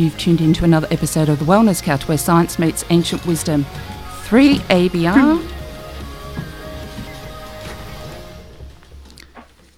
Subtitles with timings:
[0.00, 3.66] You've tuned into another episode of The Wellness Couch where science meets ancient wisdom.
[4.24, 5.46] 3ABR.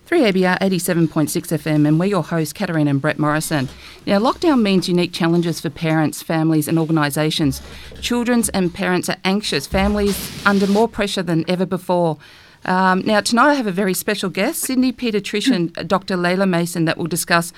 [0.07, 3.69] 3ABR 87.6 FM, and we're your hosts, Katarina and Brett Morrison.
[4.07, 7.61] Now, lockdown means unique challenges for parents, families, and organisations.
[8.01, 12.17] Children's and parents are anxious, families under more pressure than ever before.
[12.65, 16.17] Um, now, tonight I have a very special guest, Sydney paediatrician Dr.
[16.17, 17.53] Leila Masson, that will discuss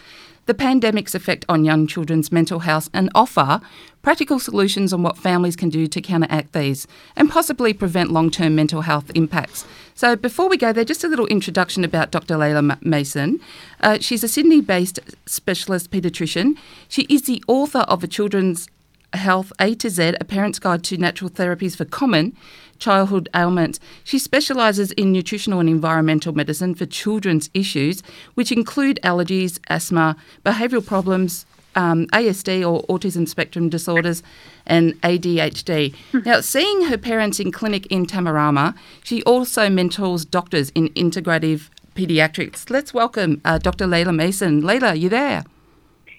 [0.46, 3.60] the pandemic's effect on young children's mental health and offer
[4.02, 8.54] practical solutions on what families can do to counteract these and possibly prevent long term
[8.54, 9.64] mental health impacts.
[9.94, 12.36] So, before we go there, just a little introduction about Dr.
[12.36, 13.40] Leila Masson.
[13.80, 16.58] Uh, she's a Sydney based specialist paediatrician.
[16.88, 18.68] She is the author of a children's
[19.14, 22.36] Health A to Z, a parent's guide to natural therapies for common
[22.78, 23.80] childhood ailments.
[24.02, 28.02] She specialises in nutritional and environmental medicine for children's issues,
[28.34, 31.46] which include allergies, asthma, behavioural problems,
[31.76, 34.22] um, ASD or autism spectrum disorders,
[34.66, 35.94] and ADHD.
[36.24, 42.70] now, seeing her parents in clinic in Tamarama, she also mentors doctors in integrative paediatrics.
[42.70, 43.86] Let's welcome uh, Dr.
[43.86, 44.60] Leila Masson.
[44.62, 45.44] Leila, you there?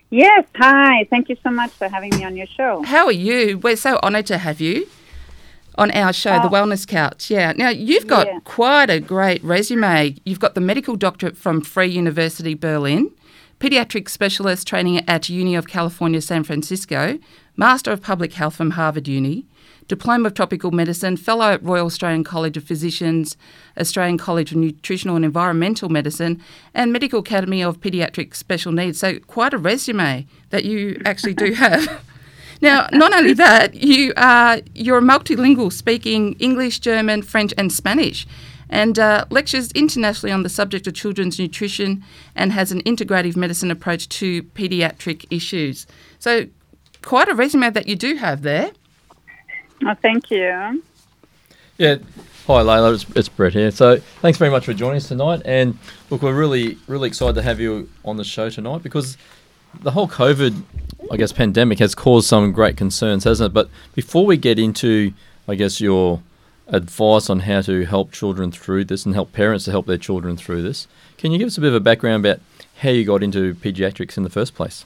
[0.10, 1.06] Yes, hi.
[1.10, 2.84] Thank you so much for having me on your show.
[2.84, 3.58] How are you?
[3.58, 4.88] We're so honoured to have you
[5.78, 7.30] on our show, The Wellness Couch.
[7.30, 7.54] Yeah.
[7.56, 8.40] Now, you've got yeah.
[8.44, 10.16] quite a great resume.
[10.26, 13.12] You've got the medical doctorate from Free University Berlin,
[13.60, 17.20] pediatric specialist training at Uni of California, San Francisco,
[17.56, 19.46] Master of Public Health from Harvard Uni,
[19.88, 23.38] Diploma of Tropical Medicine, Fellow at Royal Australian College of Physicians,
[23.80, 26.42] Australian College of Nutritional and Environmental Medicine,
[26.74, 29.00] and Medical Academy of Pediatric Special Needs.
[29.00, 32.04] So, quite a resume that you actually do have.
[32.62, 38.26] Now, not only that, you are you're a multilingual, speaking English, German, French, and Spanish
[38.70, 42.04] and uh, lectures internationally on the subject of children's nutrition
[42.36, 45.86] and has an integrative medicine approach to paediatric issues.
[46.20, 46.48] So,
[47.02, 48.72] quite a resume that you do have there.
[49.86, 50.84] Oh, thank you.
[51.78, 51.98] Yeah.
[52.48, 52.94] Hi, Leila.
[52.94, 53.72] It's, it's Brett here.
[53.72, 55.42] So, thanks very much for joining us tonight.
[55.46, 55.78] And
[56.10, 59.18] look, we're really, really excited to have you on the show tonight because
[59.82, 60.64] the whole COVID,
[61.12, 63.54] I guess, pandemic has caused some great concerns, hasn't it?
[63.54, 65.14] But before we get into,
[65.48, 66.22] I guess, your
[66.68, 70.36] advice on how to help children through this and help parents to help their children
[70.36, 72.42] through this, can you give us a bit of a background about
[72.82, 74.86] how you got into pediatrics in the first place?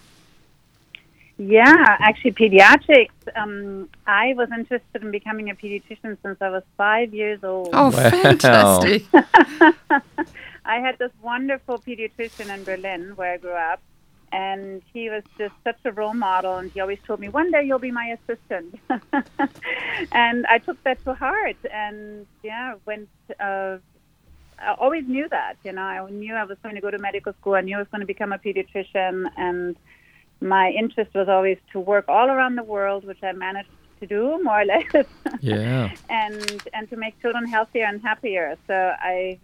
[1.38, 3.12] Yeah, actually, pediatrics.
[3.34, 7.70] Um, I was interested in becoming a pediatrician since I was five years old.
[7.72, 8.10] Oh, wow.
[8.10, 9.06] fantastic!
[10.66, 13.82] I had this wonderful pediatrician in Berlin where I grew up,
[14.32, 16.58] and he was just such a role model.
[16.58, 18.80] And he always told me, "One day you'll be my assistant,"
[20.12, 21.58] and I took that to heart.
[21.72, 23.10] And yeah, went.
[23.40, 23.78] Uh,
[24.62, 25.56] I always knew that.
[25.64, 27.56] You know, I knew I was going to go to medical school.
[27.56, 29.76] I knew I was going to become a pediatrician, and
[30.42, 33.70] my interest was always to work all around the world, which I managed
[34.00, 35.06] to do more or less.
[35.42, 35.92] yeah.
[36.10, 38.58] and and to make children healthier and happier.
[38.68, 39.40] So I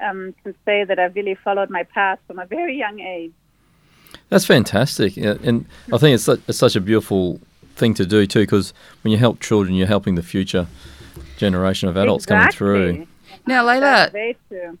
[0.00, 3.32] um, can say that I really followed my path from a very young age.
[4.28, 7.40] That's fantastic, and I think it's such, it's such a beautiful
[7.76, 8.40] thing to do too.
[8.40, 8.72] Because
[9.02, 10.66] when you help children, you're helping the future
[11.36, 12.58] generation of adults exactly.
[12.58, 13.06] coming through.
[13.46, 14.10] Now, Leila,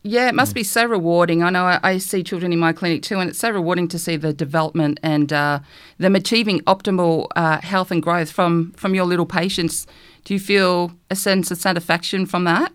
[0.02, 1.42] yeah, it must be so rewarding.
[1.42, 3.98] I know I, I, see children in my clinic too, and it's so rewarding to
[3.98, 5.60] see the development and uh,
[5.98, 9.86] them achieving optimal uh, health and growth from from your little patients.
[10.24, 12.72] Do you feel a sense of satisfaction from that?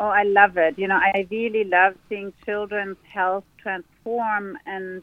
[0.00, 0.78] Oh, I love it.
[0.78, 5.02] You know, I really love seeing children's health transform, and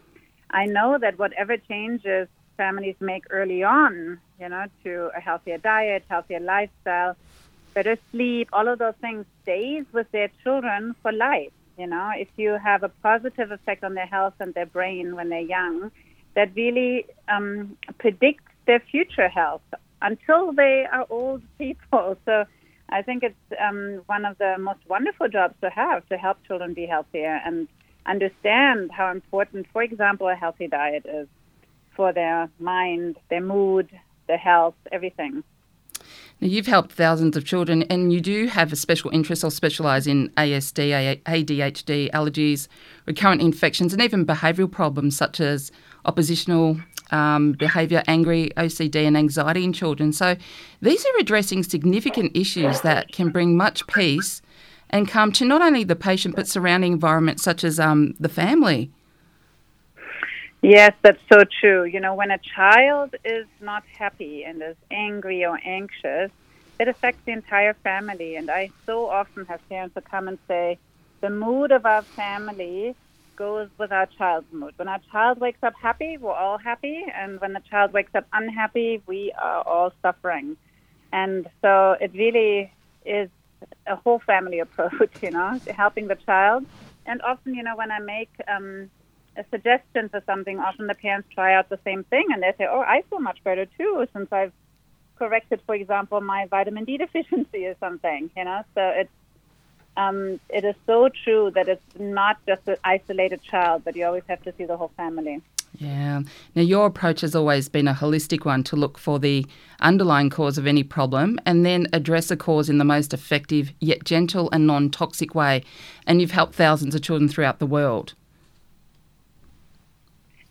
[0.56, 2.28] I know that whatever changes
[2.58, 7.16] families make early on, you know, to a healthier diet, healthier lifestyle
[7.76, 11.52] better sleep, all of those things stays with their children for life.
[11.78, 15.30] You know, if you have a positive effect on their health and their brain when
[15.30, 15.92] they're young,
[16.36, 19.62] that really um, predicts their future health
[20.02, 22.18] until they are old people.
[22.26, 22.46] So
[22.90, 26.74] I think it's um, one of the most wonderful jobs to have to help children
[26.74, 27.68] be healthier and
[28.06, 31.28] understand how important, for example, a healthy diet is
[31.96, 33.90] for their mind, their mood,
[34.28, 35.44] their health, everything.
[36.42, 40.06] Now, you've helped thousands of children, and you do have a special interest or specialise
[40.06, 42.68] in ASD, ADHD, allergies,
[43.06, 45.72] recurrent infections, and even behavioural problems such as
[46.04, 46.78] oppositional
[47.12, 50.12] um, behaviour, angry, OCD, and anxiety in children.
[50.12, 50.36] So,
[50.82, 54.42] these are addressing significant issues that can bring much peace
[54.90, 58.92] and calm to not only the patient but surrounding environments such as um, the family.
[60.62, 61.84] Yes, that's so true.
[61.84, 66.32] You know, when a child is not happy and is angry or anxious,
[66.80, 68.36] it affects the entire family.
[68.36, 70.80] And I so often have parents who come and say,
[71.22, 72.96] the mood of our family
[73.36, 74.74] goes with our child's mood.
[74.78, 78.26] When our child wakes up happy, we're all happy, and when the child wakes up
[78.34, 80.58] unhappy, we are all suffering.
[81.12, 82.72] And so it really
[83.06, 83.30] is
[83.88, 86.66] a whole family approach, you know, helping the child.
[87.06, 88.90] And often, you know, when I make um,
[89.38, 92.68] a suggestion for something, often the parents try out the same thing and they say,
[92.70, 94.54] "Oh, I feel much better too since I've
[95.18, 99.12] corrected, for example, my vitamin D deficiency or something." You know, so it's
[99.98, 104.24] um, it is so true that it's not just an isolated child, but you always
[104.28, 105.42] have to see the whole family.
[105.78, 106.22] Yeah.
[106.56, 109.46] Now, your approach has always been a holistic one to look for the
[109.80, 114.04] underlying cause of any problem and then address a cause in the most effective yet
[114.04, 115.64] gentle and non toxic way.
[116.08, 118.14] And you've helped thousands of children throughout the world.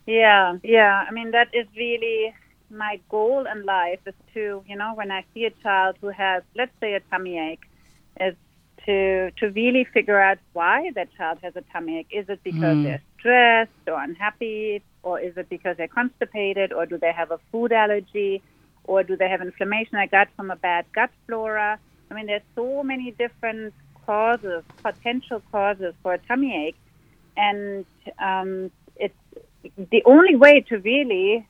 [0.05, 1.05] Yeah, yeah.
[1.07, 2.33] I mean, that is really
[2.69, 6.43] my goal in life is to, you know, when I see a child who has,
[6.55, 7.63] let's say, a tummy ache,
[8.19, 8.35] is
[8.85, 12.07] to to really figure out why that child has a tummy ache.
[12.11, 12.83] Is it because mm.
[12.83, 17.39] they're stressed or unhappy, or is it because they're constipated, or do they have a
[17.51, 18.41] food allergy,
[18.83, 21.79] or do they have inflammation in gut from a bad gut flora?
[22.11, 23.73] I mean, there's so many different
[24.05, 26.75] causes, potential causes for a tummy ache,
[27.35, 27.85] and
[28.19, 29.15] um, it's
[29.77, 31.47] the only way to really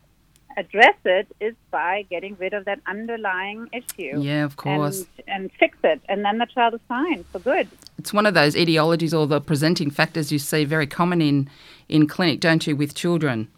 [0.58, 4.20] address it is by getting rid of that underlying issue.
[4.20, 5.06] Yeah, of course.
[5.18, 6.02] And, and, fix it.
[6.08, 7.68] And then the child is fine for good.
[7.98, 11.50] It's one of those etiologies or the presenting factors you see very common in,
[11.90, 13.50] in clinic, don't you, with children?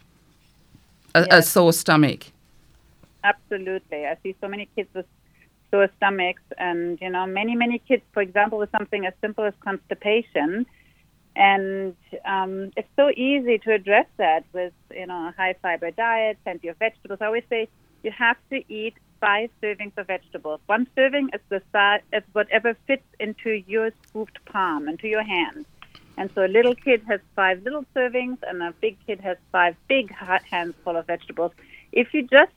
[1.14, 1.28] A, yes.
[1.32, 2.26] a sore stomach.
[3.24, 4.06] Absolutely.
[4.06, 5.06] I see so many kids with
[5.72, 9.54] sore stomachs and, you know, many, many kids, for example, with something as simple as
[9.62, 10.66] constipation–
[11.38, 11.96] and
[12.26, 16.68] um, it's so easy to address that with, you know, a high fiber diet, plenty
[16.68, 17.20] of vegetables.
[17.22, 17.70] I always say
[18.02, 20.62] you have to eat five servings of vegetables.
[20.66, 25.68] One serving is the size, is whatever fits into your scooped palm, into your hand.
[26.18, 29.76] And so a little kid has five little servings, and a big kid has five
[29.88, 31.52] big hands full of vegetables.
[31.92, 32.52] If you just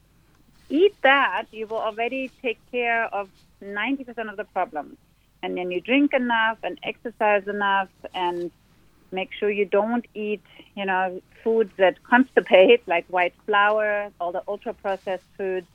[0.70, 3.28] eat that, you will already take care of
[3.62, 4.96] 90% of the problems.
[5.42, 8.50] And then you drink enough and exercise enough and
[9.12, 10.42] Make sure you don't eat,
[10.76, 15.66] you know, foods that constipate, like white flour, all the ultra processed foods.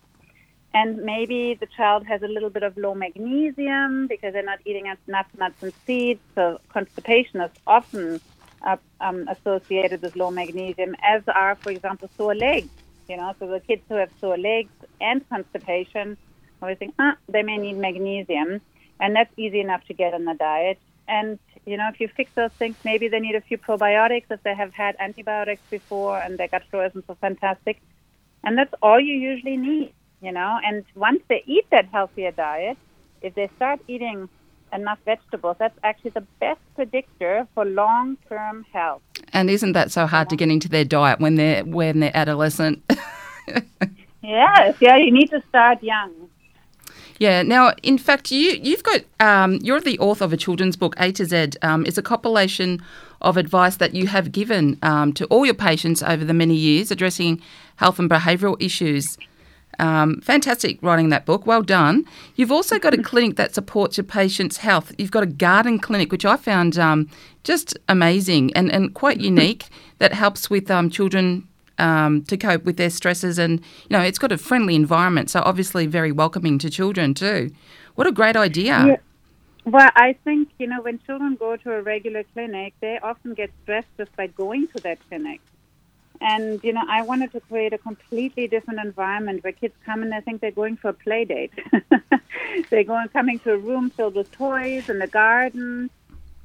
[0.74, 4.88] And maybe the child has a little bit of low magnesium because they're not eating
[5.08, 6.20] enough nuts and seeds.
[6.36, 8.20] So constipation is often
[8.66, 12.70] uh, um, associated with low magnesium, as are, for example, sore legs.
[13.08, 16.18] You know, so the kids who have sore legs and constipation,
[16.62, 18.62] always think, ah, they may need magnesium,
[19.00, 20.80] and that's easy enough to get in the diet.
[21.08, 24.42] And you know, if you fix those things, maybe they need a few probiotics if
[24.44, 27.82] they have had antibiotics before and their gut flora isn't so fantastic.
[28.44, 30.60] And that's all you usually need, you know.
[30.64, 32.78] And once they eat that healthier diet,
[33.22, 34.30] if they start eating
[34.72, 39.02] enough vegetables, that's actually the best predictor for long-term health.
[39.34, 42.84] And isn't that so hard to get into their diet when they're when they're adolescent?
[44.22, 46.30] yes, yeah, you need to start young.
[47.18, 47.44] Yeah.
[47.44, 50.96] Now, in fact, you you've got um, you're the author of a children's book.
[50.98, 52.82] A to Z um, is a compilation
[53.22, 56.92] of advice that you have given um, to all your patients over the many years
[56.92, 57.42] addressing
[57.78, 59.18] health and behavioural issues.
[59.80, 61.46] Um, fantastic writing that book.
[61.46, 62.06] Well done.
[62.36, 64.94] You've also got a clinic that supports your patients' health.
[64.98, 67.10] You've got a garden clinic, which I found um,
[67.44, 69.66] just amazing and, and quite unique,
[70.00, 73.38] that helps with um, children um, to cope with their stresses.
[73.38, 77.52] And, you know, it's got a friendly environment, so obviously very welcoming to children too.
[77.95, 78.85] What a great idea.
[78.85, 78.97] Yeah.
[79.66, 83.50] Well, I think, you know, when children go to a regular clinic, they often get
[83.64, 85.42] stressed just by going to that clinic.
[86.21, 90.11] And, you know, I wanted to create a completely different environment where kids come and
[90.11, 91.52] they think they're going for a play date.
[92.69, 95.90] they're going coming to a room filled with toys and the garden,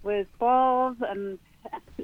[0.03, 1.39] with balls and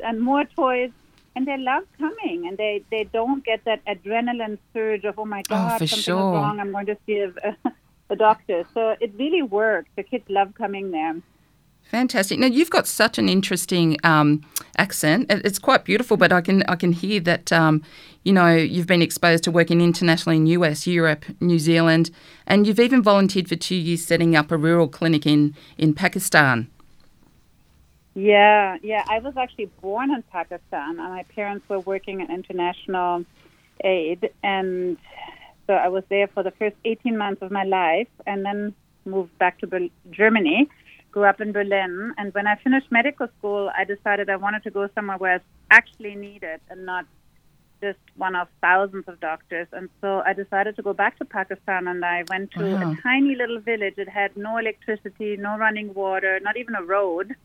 [0.04, 0.90] and more toys
[1.36, 5.40] and they love coming and they, they don't get that adrenaline surge of, oh my
[5.40, 6.16] oh, God, oh, something sure.
[6.16, 7.56] is wrong, I'm going to see a,
[8.10, 8.64] a doctor.
[8.72, 9.90] So it really works.
[9.96, 11.20] The kids love coming there.
[11.82, 12.40] Fantastic.
[12.40, 14.42] Now you've got such an interesting um,
[14.76, 15.26] accent.
[15.30, 17.80] It's quite beautiful, but I can I can hear that um,
[18.24, 22.10] you know you've been exposed to working internationally in US, Europe, New Zealand,
[22.44, 26.68] and you've even volunteered for two years setting up a rural clinic in in Pakistan.
[28.16, 29.04] Yeah, yeah.
[29.06, 33.26] I was actually born in Pakistan, and my parents were working in international
[33.85, 34.96] aid, and
[35.66, 39.37] so I was there for the first 18 months of my life, and then moved
[39.38, 40.66] back to Ber- Germany.
[41.12, 44.70] Grew up in Berlin, and when I finished medical school, I decided I wanted to
[44.70, 47.04] go somewhere where it's actually needed and not
[47.80, 49.68] just one of thousands of doctors.
[49.73, 52.92] And so I decided to go back to Pakistan and I went to wow.
[52.92, 53.95] a tiny little village.
[53.97, 57.35] It had no electricity, no running water, not even a road.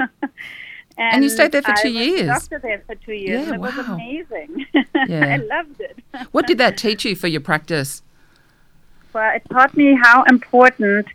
[0.97, 2.21] And you stayed there for I two was years.
[2.21, 3.47] a doctor there for two years.
[3.47, 4.65] Yeah, and it was amazing.
[5.07, 5.33] Yeah.
[5.33, 5.97] I loved it.
[6.31, 8.03] What did that teach you for your practice?
[9.13, 11.07] Well, it taught me how important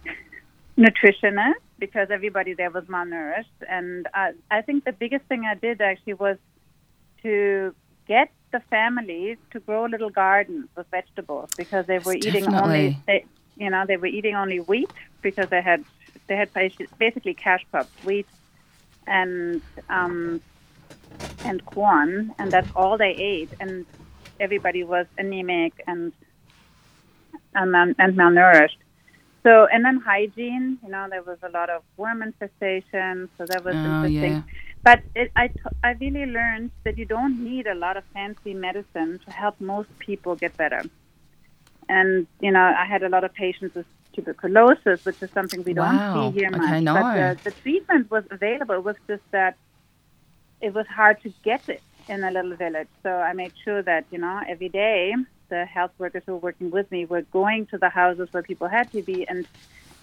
[0.77, 3.59] nutrition is because everybody there was malnourished.
[3.69, 6.37] And uh, I think the biggest thing I did actually was
[7.23, 7.75] to
[8.09, 12.87] get the families to grow little gardens with vegetables because they were Yes, eating definitely.
[12.87, 13.25] only, they,
[13.57, 14.91] you know, they were eating only wheat
[15.23, 15.85] because they had
[16.29, 16.51] they had
[16.99, 18.27] basically cash crops, wheat
[19.07, 20.41] and um,
[21.45, 23.53] and corn, and that's all they ate.
[23.61, 23.87] And
[24.41, 26.13] everybody was anemic and
[27.55, 28.81] and, and malnourished.
[29.47, 33.65] So, and then hygiene, you know, there was a lot of worm infestation, so that
[33.65, 34.33] was Oh, interesting.
[34.33, 34.43] yeah.
[34.87, 38.55] But it, I, t- I really learned that you don't need a lot of fancy
[38.55, 40.85] medicine to help most people get better.
[41.89, 45.73] And, you know, I had a lot of patients with tuberculosis, which is something we
[45.75, 46.31] don't Wow.
[46.31, 46.85] see here Okay, much.
[46.85, 46.95] no.
[46.95, 48.77] But the, the treatment was available.
[48.77, 49.57] It was just that
[50.61, 52.89] it was hard to get it in a little village.
[53.03, 55.15] So I made sure that, you know, every day
[55.49, 58.69] the health workers who were working with me were going to the houses where people
[58.69, 59.49] had TB and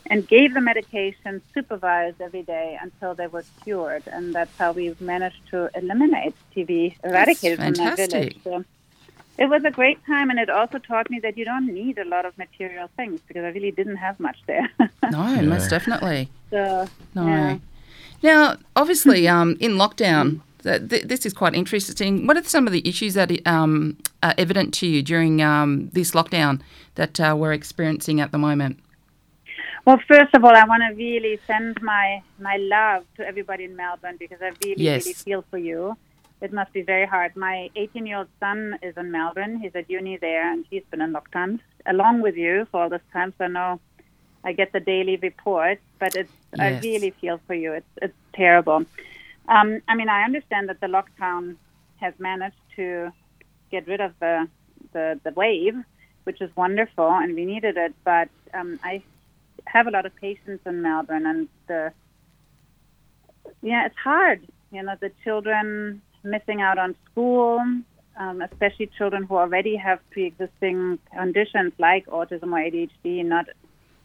[0.10, 4.04] and gave the medication supervised every day until they were cured.
[4.08, 8.38] And that's how we've managed to eliminate TB, eradicated from that village.
[8.44, 8.66] So
[9.38, 12.06] it was a great time, and it also taught me that you don't need a
[12.06, 14.70] lot of material things because I really didn't have much there.
[15.12, 16.30] No, most definitely.
[16.50, 17.28] so, No.
[17.28, 17.58] yeah.
[18.24, 22.26] Now, obviously, um, in lockdown, th- th- this is quite interesting.
[22.26, 26.12] What are some of the issues that um, are evident to you during um, this
[26.12, 26.62] lockdown
[26.96, 28.80] that uh, we're experiencing at the moment?
[29.86, 33.76] Well, first of all, I want to really send my my love to everybody in
[33.76, 35.06] Melbourne because I really, Yes.
[35.06, 35.98] really feel for you.
[36.42, 37.36] It must be very hard.
[37.36, 39.58] My 18 year old son is in Melbourne.
[39.60, 43.02] He's at uni there, and he's been in lockdown along with you for all this
[43.12, 43.34] time.
[43.38, 43.80] So I know
[44.44, 47.74] I get the daily reports, but it's I really feel for you.
[47.74, 48.86] It's it's terrible.
[49.50, 51.58] Um, I mean, I understand that the lockdown
[51.98, 53.12] has managed to
[53.70, 54.48] get rid of the
[54.94, 55.76] the, the wave,
[56.24, 57.94] which is wonderful, and we needed it.
[58.06, 59.02] But um, I
[59.66, 61.92] have a lot of patients in Melbourne, and the
[63.62, 64.42] yeah, it's hard.
[64.72, 67.60] You know, the children missing out on school,
[68.18, 73.48] um, especially children who already have pre-existing conditions like autism or ADHD, not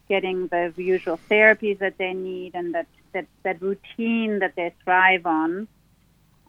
[0.07, 5.25] getting the usual therapies that they need and that that, that routine that they thrive
[5.25, 5.67] on.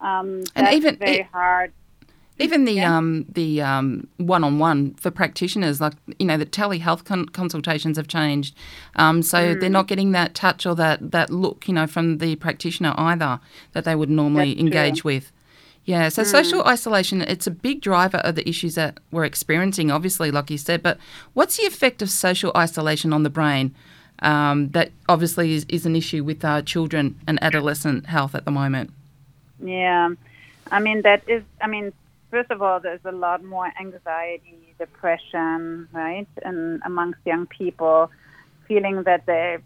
[0.00, 1.72] Um, And that's even- very it- hard.
[2.40, 2.96] Even the Yeah.
[2.96, 8.54] um, the um, one-on-one for practitioners, like you know, the telehealth con- consultations have changed,
[8.96, 9.60] um, so Mm.
[9.60, 13.40] they're not getting that touch or that that look, you know, from the practitioner either
[13.72, 14.70] that they would normally That's true.
[14.70, 14.74] Mm.
[14.76, 15.32] engage with.
[15.84, 20.30] Yeah, so social isolation, it's a big driver of the issues that we're experiencing, obviously,
[20.30, 20.82] like you said.
[20.82, 20.98] But
[21.32, 23.74] what's the effect of social isolation on the brain?
[24.22, 28.50] Um, that obviously is, is an issue with uh, children and adolescent health at the
[28.50, 28.90] moment.
[29.64, 30.10] Yeah,
[30.70, 31.42] I mean that is.
[31.62, 31.92] I mean,
[32.30, 38.10] first of all, there's a lot more anxiety, depression, right, and amongst young people,
[38.66, 39.58] feeling that they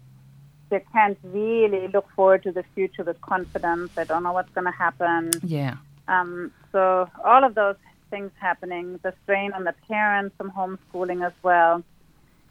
[0.69, 3.91] they can't really look forward to the future with confidence.
[3.95, 5.31] They don't know what's going to happen.
[5.43, 5.75] Yeah.
[6.07, 7.75] Um, so all of those
[8.09, 11.83] things happening, the strain on the parents from homeschooling as well,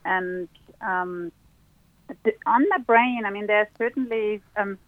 [0.04, 0.48] and
[0.80, 1.32] um,
[2.46, 3.22] on the brain.
[3.26, 4.78] I mean, there's certainly um,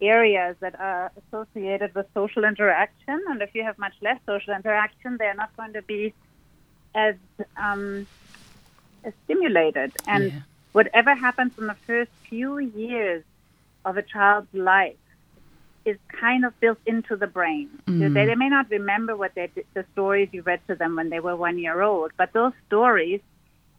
[0.00, 5.16] areas that are associated with social interaction, and if you have much less social interaction,
[5.18, 6.12] they're not going to be
[6.94, 7.14] as
[7.56, 8.06] um,
[9.04, 9.92] as stimulated.
[10.06, 10.40] And Yeah.
[10.72, 13.24] whatever happens in the first few years
[13.84, 14.96] of a child's life
[15.84, 17.68] is kind of built into the brain.
[17.88, 18.12] Mm.
[18.12, 21.20] They, they may not remember what they, the stories you read to them when they
[21.20, 23.20] were one year old, but those stories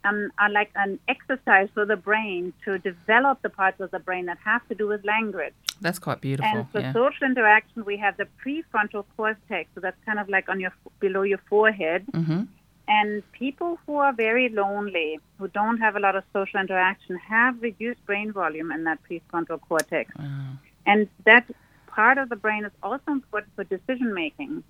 [0.07, 4.25] um, are like an exercise for the brain to develop the parts of the brain
[4.25, 5.53] that have to do with language.
[5.81, 6.51] That's quite beautiful.
[6.51, 6.93] And for yeah.
[6.93, 11.23] social interaction, we have the prefrontal cortex, so that's kind of like on your below
[11.23, 12.05] your forehead.
[12.13, 12.43] hmm
[12.89, 13.09] And
[13.43, 18.01] people who are very lonely, who don't have a lot of social interaction, have reduced
[18.05, 20.05] brain volume in that prefrontal cortex.
[20.17, 20.53] Wow.
[20.85, 21.45] And that
[21.87, 24.63] part of the brain is also important for decision making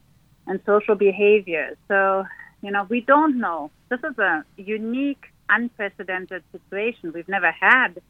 [0.48, 1.68] and social behavior.
[1.88, 2.26] So,
[2.62, 3.72] you know, we don't know.
[3.90, 7.14] This is a unique, unprecedented situation.
[7.14, 8.02] We've never had,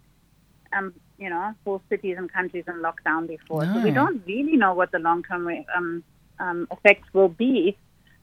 [0.75, 3.65] um, you know, whole cities and countries in lockdown before.
[3.65, 6.03] So we don't really know what the long term um,
[6.39, 7.77] um, effects will be.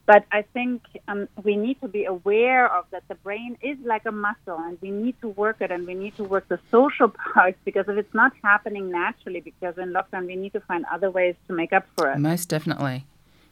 [0.07, 4.05] But I think um, we need to be aware of that the brain is like
[4.05, 7.09] a muscle and we need to work it and we need to work the social
[7.35, 11.11] parts because if it's not happening naturally, because in lockdown we need to find other
[11.11, 12.19] ways to make up for it.
[12.19, 13.07] Most definitely.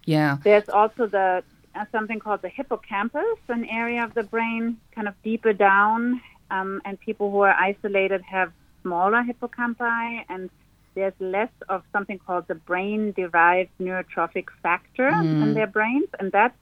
[0.04, 0.38] Yeah.
[0.44, 1.42] There's also the
[1.90, 7.00] something called the hippocampus, an area of the brain kind of deeper down, um, and
[7.00, 8.52] people who are isolated have
[8.82, 10.50] smaller hippocampi, and
[10.94, 16.56] there's less of something called the brain-derived neurotrophic factor in their brains, and that's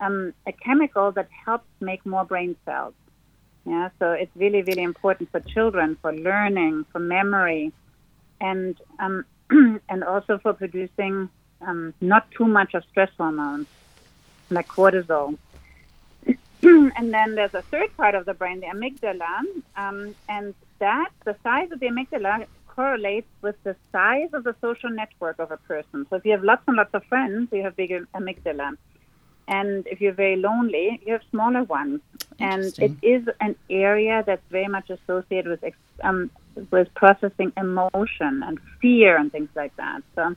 [0.00, 2.94] um, a chemical that helps make more brain cells.
[3.64, 7.72] Yeah, so it's really, really important for children, for learning, for memory,
[8.40, 9.24] and um,
[9.88, 11.28] and also for producing
[11.60, 13.66] um, not too much of stress hormones
[14.50, 15.38] like cortisol.
[16.62, 19.44] and then there's a third part of the brain, the amygdala,
[19.76, 24.90] um, and that the size of the amygdala correlates with the size of the social
[24.90, 26.06] network of a person.
[26.08, 28.76] So if you have lots and lots of friends, you have bigger amygdala.
[29.48, 32.00] And if you're very lonely, you have smaller ones.
[32.38, 36.30] And it is an area that's very much associated with um,
[36.70, 40.02] with processing emotion and fear and things like that.
[40.14, 40.34] So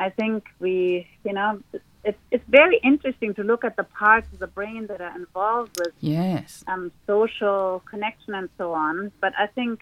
[0.00, 1.60] I think we, you know,
[2.04, 5.78] it's it's very interesting to look at the parts of the brain that are involved
[5.78, 6.64] with Yes.
[6.66, 9.12] um, social connection and so on.
[9.20, 9.80] But I think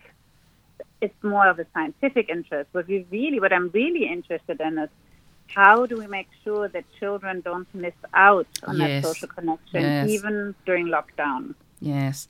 [1.01, 2.69] it's more of a scientific interest.
[2.73, 4.91] What we really, what I'm really interested in is
[5.55, 9.03] how do we make sure that children don't miss out on Yes.
[9.03, 10.09] that social connection, Yes.
[10.11, 11.55] even during lockdown?
[11.81, 12.29] Yes.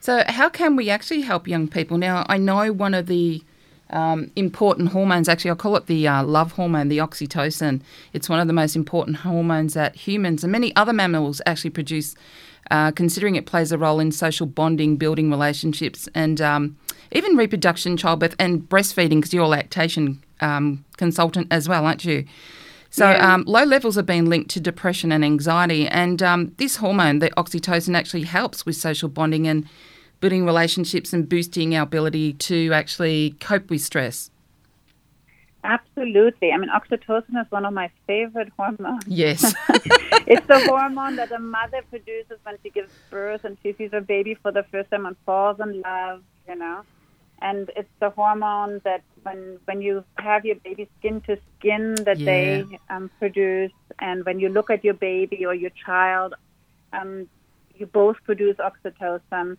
[0.00, 1.96] So, how can we actually help young people?
[1.98, 3.42] Now, I know one of the
[3.90, 7.80] um, important hormones, actually, I call it the uh, love hormone, the oxytocin.
[8.12, 12.14] It's one of the most important hormones that humans and many other mammals actually produce,
[12.70, 16.76] uh, considering it plays a role in social bonding, building relationships, and um,
[17.12, 22.24] even reproduction, childbirth, and breastfeeding, because you're a lactation um, consultant as well, aren't you?
[22.90, 23.34] So, Yeah.
[23.34, 27.30] um, low levels have been linked to depression and anxiety, and um, this hormone, the
[27.30, 29.66] oxytocin, actually helps with social bonding and
[30.20, 34.30] building relationships and boosting our ability to actually cope with stress.
[35.64, 36.52] Absolutely.
[36.52, 39.04] I mean, oxytocin is one of my favorite hormones.
[39.06, 39.54] Yes.
[40.26, 44.00] it's the hormone that a mother produces when she gives birth and she sees her
[44.00, 46.82] baby for the first time and falls in love, you know.
[47.40, 52.18] And it's the hormone that when when you have your baby skin to skin that
[52.18, 53.70] they um, produce,
[54.00, 56.34] and when you look at your baby or your child,
[56.92, 57.28] um,
[57.76, 59.56] you both produce oxytocin.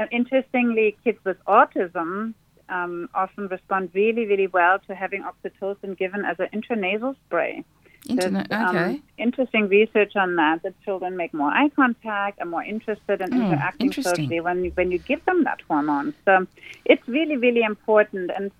[0.00, 2.32] And interestingly, kids with autism
[2.70, 7.62] um, often respond really, really well to having oxytocin given as an intranasal spray.
[8.08, 8.48] Internet.
[8.48, 9.02] There's, um, Okay.
[9.18, 10.62] interesting research on that.
[10.62, 14.70] That children make more eye contact, are more interested in Hmm, interacting socially when you,
[14.74, 16.14] when you give them that hormone.
[16.24, 16.46] So
[16.86, 18.30] it's really really important.
[18.34, 18.50] And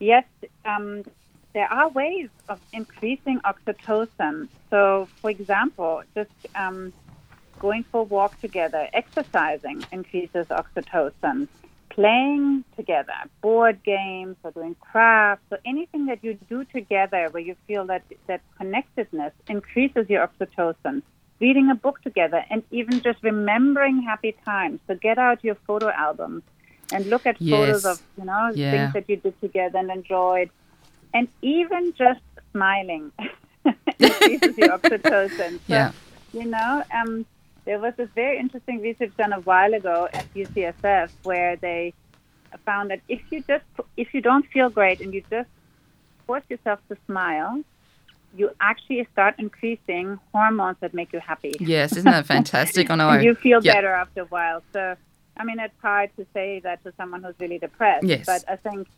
[0.00, 0.24] yes,
[0.64, 1.04] um,
[1.54, 4.48] there are ways of increasing oxytocin.
[4.70, 6.92] So, for example, just um,
[7.60, 11.48] going for a walk together, exercising increases oxytocin.
[11.90, 17.56] Playing together, board games or doing crafts, or anything that you do together where you
[17.66, 21.02] feel that that connectedness increases your oxytocin.
[21.40, 24.80] Reading a book together, and even just remembering happy times.
[24.86, 26.42] So get out your photo albums
[26.92, 28.70] and look at photos of you know Yeah.
[28.70, 30.50] things that you did together and enjoyed,
[31.12, 32.20] and even just
[32.52, 33.10] smiling
[34.00, 35.60] increases your oxytocin.
[35.68, 35.92] So, Yeah.
[36.32, 37.26] you know, um,
[37.70, 41.94] there was this very interesting research done a while ago at UCSF where they
[42.66, 43.64] found that if you just
[43.96, 45.48] if you don't feel great and you just
[46.26, 47.62] force yourself to smile,
[48.36, 51.54] you actually start increasing hormones that make you happy.
[51.60, 51.92] Yes.
[51.96, 52.88] Isn't that fantastic?
[52.88, 53.08] Know.
[53.14, 53.74] And you feel Yeah.
[53.74, 54.64] better after a while.
[54.72, 54.96] So,
[55.36, 58.04] I mean, it's hard to say that to someone who's really depressed.
[58.04, 58.26] Yes.
[58.26, 58.88] But I think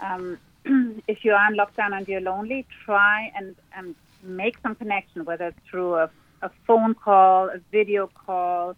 [0.00, 0.38] um,
[1.08, 5.48] if you are in lockdown and you're lonely, try and, and make some connection, whether
[5.48, 6.08] it's through a,
[6.42, 8.76] a phone call, a video call,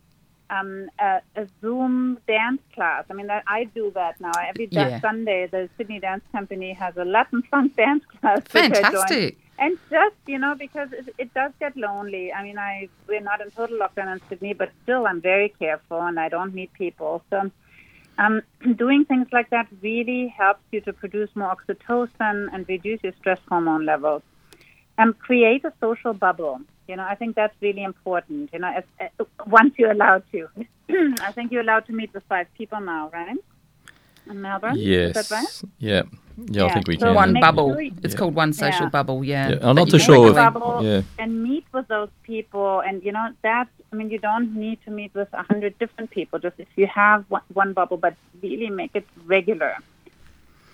[0.50, 3.05] um, a, a Zoom dance class.
[3.11, 4.33] I mean, that, I do that now.
[4.48, 5.00] Every Yeah.
[5.00, 8.42] Sunday, the Sydney Dance Company has a Latin funk dance class.
[8.53, 8.83] which I join.
[8.83, 9.38] Fantastic.
[9.57, 12.33] And just you know, because it, it does get lonely.
[12.33, 16.00] I mean, I we're not in total lockdown in Sydney, but still, I'm very careful
[16.00, 17.22] and I don't meet people.
[17.31, 17.50] So,
[18.18, 18.42] um,
[18.77, 23.38] doing things like that really helps you to produce more oxytocin and reduce your stress
[23.48, 24.22] hormone levels.
[24.98, 26.61] Um, create a social bubble.
[26.88, 28.50] You know, I think that's really important.
[28.52, 30.48] You know, as, uh, once you're allowed to.
[31.22, 33.36] I think you're allowed to meet with five people now, right?
[34.30, 34.76] In Melbourne.
[34.76, 35.16] Yes.
[35.16, 35.62] Is that right?
[35.78, 36.02] Yeah.
[36.36, 37.14] Yeah, I think we So can.
[37.14, 37.74] One bubble.
[37.74, 38.18] sure It's Yeah.
[38.18, 38.88] called one social Yeah.
[38.90, 39.24] bubble.
[39.24, 39.48] Yeah.
[39.50, 41.02] Yeah, I'm not too sure can if- bubble Yeah.
[41.18, 42.80] and meet with those people.
[42.80, 46.10] And you know that I mean, you don't need to meet with a hundred different
[46.10, 46.40] people.
[46.40, 49.76] Just if you have one, one bubble, but really make it regular.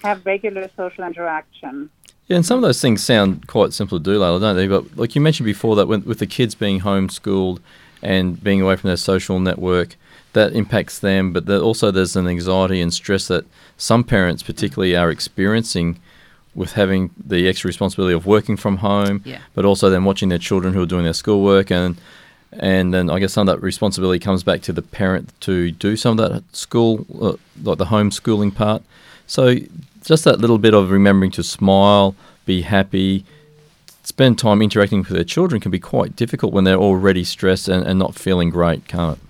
[0.02, 1.90] Have regular social interaction.
[2.30, 4.68] Yeah, and some of those things sound quite simple to do, Leila, don't they?
[4.68, 7.58] But like you mentioned before, that when, with the kids being homeschooled
[8.02, 9.96] and being away from their social network,
[10.32, 11.32] that impacts them.
[11.32, 15.98] But there, also, there's an anxiety and stress that some parents, particularly, are experiencing
[16.54, 19.38] with having the extra responsibility of working from home, Yeah.
[19.54, 21.96] but also then watching their children who are doing their schoolwork and
[22.52, 25.96] and then I guess some of that responsibility comes back to the parent to do
[25.96, 28.82] some of that school, uh, like the homeschooling part.
[29.28, 29.54] So
[30.04, 32.14] just that little bit of remembering to smile,
[32.46, 33.24] be happy,
[34.02, 37.84] spend time interacting with their children can be quite difficult when they're already stressed and,
[37.86, 39.22] and not feeling great, can't it?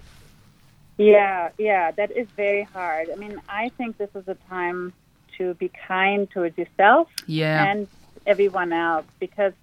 [0.96, 3.08] Yeah, yeah, that is very hard.
[3.10, 4.92] I mean, I think this is a time
[5.38, 7.64] to be kind towards yourself Yeah.
[7.64, 7.88] and
[8.26, 9.54] everyone else because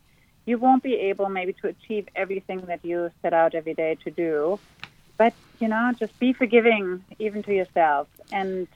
[0.48, 4.10] you won't be able maybe to achieve everything that you set out every day to
[4.10, 4.60] do.
[5.18, 8.08] But, you know, just be forgiving even to yourself.
[8.32, 8.68] And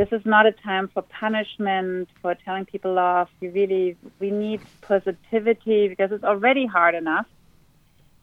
[0.00, 3.28] this is not a time for punishment, for telling people off.
[3.42, 7.26] You really, we need positivity because it's already hard enough.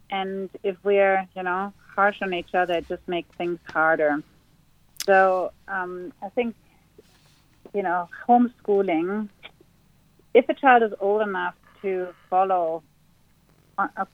[0.10, 4.24] And if we're, you know, harsh on each other, it just makes things harder.
[5.06, 6.56] So um, I think,
[7.76, 9.30] you know, homeschooling,
[10.34, 12.82] if a child is old enough to follow
[13.78, 14.06] on, uh,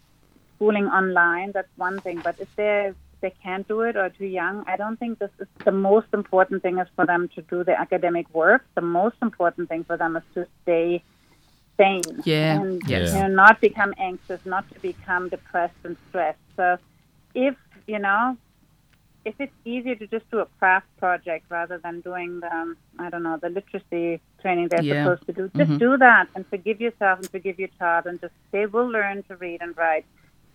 [0.58, 2.20] schooling online, that's one thing.
[2.22, 2.92] But if they
[3.24, 6.62] they can't do it or too young, I don't think this is the most important
[6.62, 8.64] thing is for them to do the academic work.
[8.76, 11.02] The most important thing for them is to stay
[11.78, 12.60] sane Yeah.
[12.60, 13.14] and Yes.
[13.14, 16.46] you know, not become anxious, not to become depressed and stressed.
[16.58, 16.78] So
[17.34, 17.56] if
[17.88, 18.38] you know
[19.26, 23.10] if it's easier to just do a craft project rather than doing the, um, I
[23.10, 25.04] don't know, the literacy training they're Yeah.
[25.04, 25.80] supposed to do, just Mhm.
[25.80, 29.38] do that and forgive yourself and forgive your child and just they will learn to
[29.38, 30.06] read and write.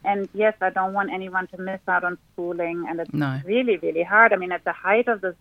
[0.05, 3.41] And yes, I don't want anyone to miss out on schooling, and it's No.
[3.45, 4.33] really, really hard.
[4.33, 5.37] I mean, at the height of this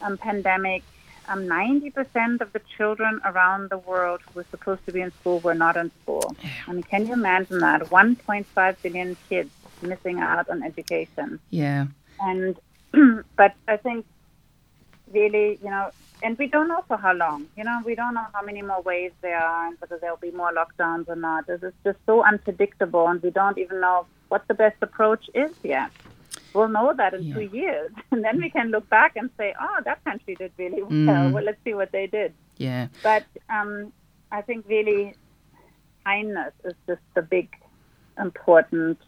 [0.00, 0.82] um, pandemic,
[1.28, 5.40] um, 90% of the children around the world who were supposed to be in school
[5.40, 6.34] were not in school.
[6.68, 7.82] I mean, can you imagine that?
[7.90, 9.50] 1.5 billion kids
[9.82, 11.86] missing out on education Yeah.
[12.20, 12.56] and
[13.36, 14.06] but I think
[15.12, 15.90] really, you know,
[16.22, 17.46] and we don't know for how long.
[17.56, 20.30] You know, we don't know how many more waves there are and whether there'll be
[20.30, 21.46] more lockdowns or not.
[21.46, 25.52] This is just so unpredictable, and we don't even know what the best approach is
[25.62, 25.90] yet.
[26.54, 27.34] We'll know that in Yeah.
[27.34, 30.82] two years, and then we can look back and say, "Oh, that country did really
[30.82, 30.90] well.
[31.28, 31.32] Mm.
[31.32, 32.88] Well, let's see what they did." Yeah.
[33.02, 33.92] But um,
[34.32, 35.14] I think really
[36.04, 37.48] kindness is just the big
[38.18, 38.98] important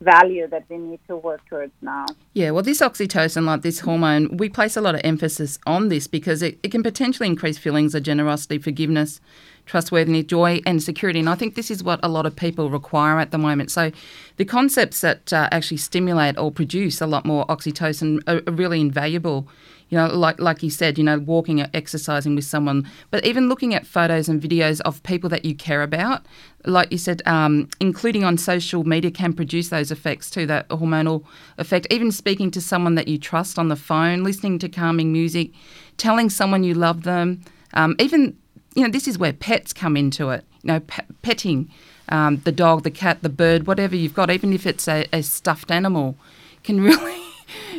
[0.00, 2.06] value that we need to work towards now.
[2.34, 6.06] Yeah, well, this oxytocin, like this hormone, we place a lot of emphasis on this
[6.06, 9.20] because it, it can potentially increase feelings of generosity, forgiveness,
[9.66, 11.18] trustworthiness, joy, and security.
[11.18, 13.70] And I think this is what a lot of people require at the moment.
[13.70, 13.90] So
[14.36, 18.80] the concepts that uh, actually stimulate or produce a lot more oxytocin are, are really
[18.80, 19.48] invaluable.
[19.88, 23.48] You know, like like you said, you know, walking or exercising with someone, but even
[23.48, 26.26] looking at photos and videos of people that you care about,
[26.64, 31.24] like you said, um, including on social media can produce those effects too, that hormonal
[31.58, 31.86] effect.
[31.88, 35.52] Even speaking to someone that you trust on the phone, listening to calming music,
[35.98, 37.40] telling someone you love them,
[37.74, 38.36] um, even
[38.76, 40.44] you know, this is where pets come into it.
[40.62, 41.70] You know, pe- petting
[42.10, 45.22] um, the dog, the cat, the bird, whatever you've got, even if it's a, a
[45.22, 46.16] stuffed animal,
[46.62, 47.22] can really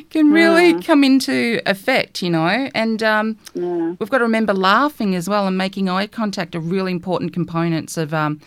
[0.10, 2.21] can really come into effect.
[2.21, 3.93] You know, and um, Yeah.
[3.99, 7.95] we've got to remember laughing as well and making eye contact are really important components
[7.97, 8.41] of um,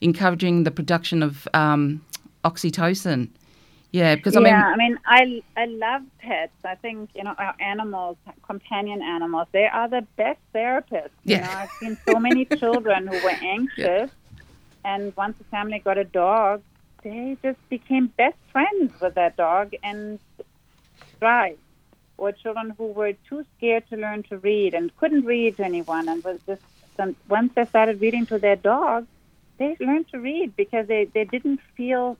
[0.00, 2.02] encouraging the production of um,
[2.44, 3.28] oxytocin.
[3.94, 6.58] Yeah, because I mean, yeah, I mean, I I love pets.
[6.64, 11.10] I think you know our animals, companion animals, they are the best therapists.
[11.22, 14.10] You know, I've seen so many children who were anxious,
[14.84, 16.62] and once the family got a dog,
[17.04, 20.18] they just became best friends with that dog and
[21.20, 21.60] thrived.
[22.18, 26.08] Or children who were too scared to learn to read and couldn't read to anyone,
[26.08, 26.62] and was just
[26.96, 29.06] some, once they started reading to their dog,
[29.58, 32.18] they learned to read because they they didn't feel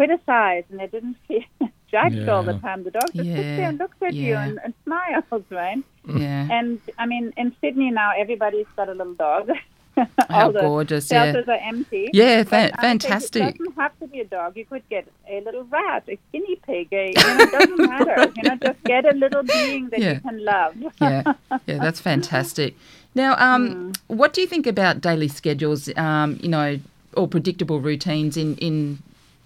[0.00, 1.42] criticized and they didn't feel
[1.90, 2.84] judged all the time.
[2.84, 5.82] The dog just sits there and looks at you and, and smiles, right?
[6.08, 9.50] yeah, And I mean, in Sydney now, everybody's got a little dog.
[9.96, 10.06] how
[10.46, 11.10] all the gorgeous!
[11.10, 12.08] Yeah, are empty.
[12.14, 13.42] yeah, fa- fantastic.
[13.42, 14.56] It doesn't have to be a dog.
[14.56, 16.88] You could get a little rat, a guinea pig.
[16.92, 18.32] A, you know, it doesn't matter.
[18.36, 20.14] You know, just get a little being that Yeah.
[20.14, 20.74] you can love.
[21.02, 21.22] yeah,
[21.66, 22.74] yeah, that's fantastic.
[23.14, 25.90] Now, um, what do you think about daily schedules?
[25.96, 26.78] Um, you know,
[27.14, 29.02] or predictable routines in in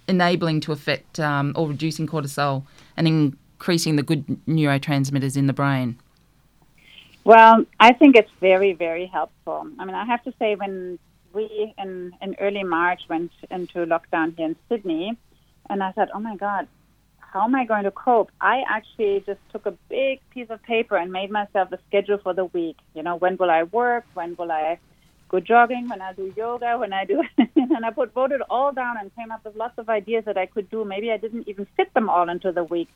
[0.07, 2.63] enabling to affect um, or reducing cortisol
[2.97, 5.97] and increasing the good neurotransmitters in the brain.
[7.23, 9.67] Well, I think it's very, very helpful.
[9.79, 10.99] I mean, I have to say, when
[11.33, 15.17] we in, in early March went into lockdown here in Sydney,
[15.69, 16.67] and I thought, oh my God,
[17.19, 18.31] how am I going to cope?
[18.39, 22.33] I actually just took a big piece of paper and made myself a schedule for
[22.33, 22.77] the week.
[22.93, 24.05] You know, when will I work?
[24.13, 24.79] When will I
[25.35, 25.89] go jogging?
[25.89, 26.77] When I do yoga?
[26.77, 27.21] When I do,
[27.55, 30.37] and I put wrote it all down and came up with lots of ideas that
[30.37, 30.85] I could do.
[30.85, 32.89] Maybe I didn't even fit them all into the week,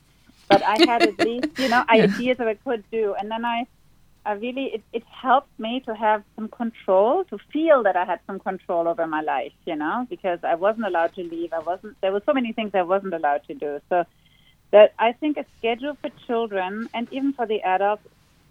[0.47, 3.15] but I had at least you know ideas that I could do.
[3.19, 3.67] And then I
[4.25, 8.19] I really it, it helped me to have some control, to feel that I had
[8.27, 11.53] some control over my life, you know, because I wasn't allowed to leave.
[11.53, 11.99] I wasn't.
[12.01, 13.79] There were so many things I wasn't allowed to do.
[13.89, 14.05] So
[14.71, 18.03] that I think a schedule for children and even for the adults,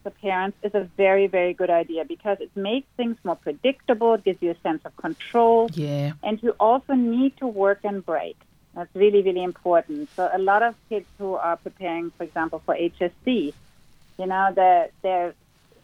[0.08, 4.10] the parents, is a very very good idea because it makes things more predictable.
[4.14, 5.60] It gives you a sense of control.
[5.74, 6.12] Yeah.
[6.26, 8.36] And you also need to work and break.
[8.74, 10.08] That's really really important.
[10.16, 13.54] So a lot of kids who are preparing, for example, for HSC
[14.18, 15.34] you know, there, there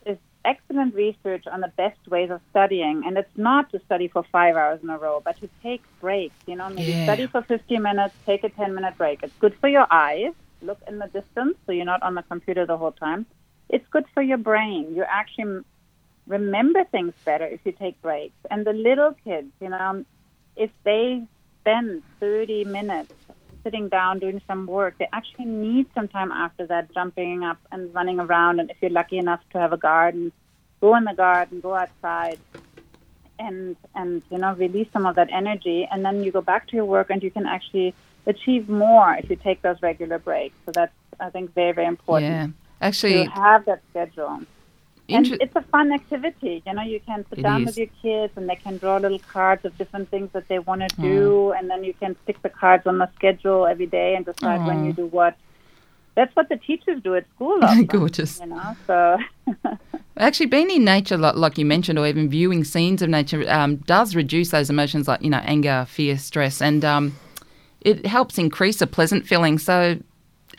[0.06, 4.24] is excellent research on the best ways of studying, and it's not to study for
[4.32, 6.34] five hours in a row, but to take breaks.
[6.46, 7.02] You know, maybe Yeah.
[7.04, 9.20] study for 15 minutes, take a 10 minute break.
[9.22, 10.32] It's good for your eyes.
[10.62, 13.26] Look in the distance so you're not on the computer the whole time.
[13.68, 14.94] It's good for your brain.
[14.94, 15.64] You actually
[16.26, 18.36] remember things better if you take breaks.
[18.50, 20.06] And the little kids, you know, um,
[20.56, 21.22] if they
[21.60, 23.10] spend 30 minutes
[23.62, 27.92] sitting down doing some work, they actually need some time after that, jumping up and
[27.94, 28.60] running around.
[28.60, 30.32] And if you're lucky enough to have a garden,
[30.80, 32.38] go in the garden, go outside,
[33.38, 36.76] and and you know release some of that energy, and then you go back to
[36.76, 37.94] your work, and you can actually
[38.26, 40.54] achieve more if you take those regular breaks.
[40.66, 42.63] So that's I think very very important Yeah.
[42.84, 44.40] To Actually, have that schedule.
[45.08, 46.62] And inter- it's a fun activity.
[46.66, 47.66] You know, you can sit It down is.
[47.66, 50.80] with your kids and they can draw little cards of different things that they want
[50.80, 54.24] to do, and then you can stick the cards on the schedule every day and
[54.24, 55.36] decide when you do what.
[56.14, 57.58] That's what the teachers do at school.
[57.64, 58.38] often, Gorgeous.
[58.38, 59.18] You know, so
[60.16, 63.76] Actually, being in nature, like, like you mentioned, or even viewing scenes of nature, um,
[63.76, 67.14] does reduce those emotions like, you know, anger, fear, stress, and um,
[67.80, 69.58] it helps increase a pleasant feeling.
[69.58, 69.98] So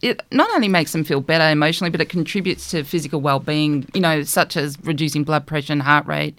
[0.05, 4.01] it not only makes them feel better emotionally, but it contributes to physical well-being, you
[4.01, 6.37] know, such as reducing blood pressure and heart rate,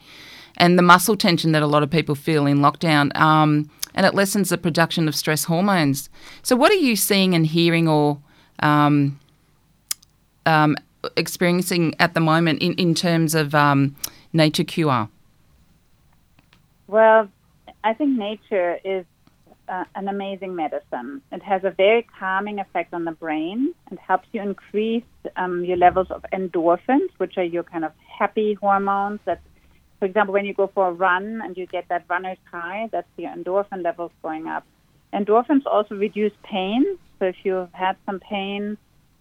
[0.56, 3.14] and the muscle tension that a lot of people feel in lockdown.
[3.16, 6.08] Um, and it lessens the production of stress hormones.
[6.42, 8.20] So, what are you seeing and hearing, or
[8.60, 9.18] um,
[10.44, 10.76] um,
[11.16, 13.96] experiencing at the moment in, in terms of um,
[14.32, 15.08] nature cure?
[16.86, 17.28] Well,
[17.82, 19.04] I think nature is
[19.68, 21.22] uh, an amazing medicine.
[21.32, 25.04] It has a very calming effect on the brain and helps you increase
[25.36, 29.20] um, your levels of endorphins, which are your kind of happy hormones.
[29.24, 29.40] That,
[29.98, 33.08] for example, when you go for a run and you get that runner's high, that's
[33.16, 34.64] your endorphin levels going up.
[35.12, 36.84] Endorphins also reduce pain.
[37.18, 38.76] So if you've had some pain,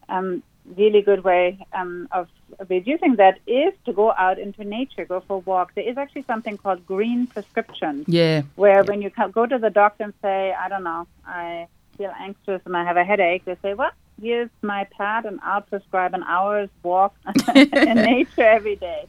[0.10, 0.44] um,
[0.78, 2.28] really good way um, of
[2.70, 5.74] reducing that is to go out into nature, go for a walk.
[5.76, 10.06] There is actually something called green prescription, Yeah, where when you go to the doctor
[10.06, 13.74] and say, I don't know, I feel anxious and I have a headache, they say,
[13.74, 17.16] well, here's my pad and I'll prescribe an hour's walk
[17.56, 19.08] in nature every day.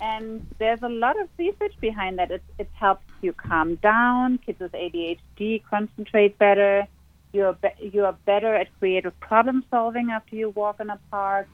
[0.00, 2.30] And there's a lot of research behind that.
[2.30, 4.38] It, it helps you calm down.
[4.38, 6.86] Kids with ADHD concentrate better.
[7.36, 11.46] You're be- you're better at creative problem solving after you walk in a park.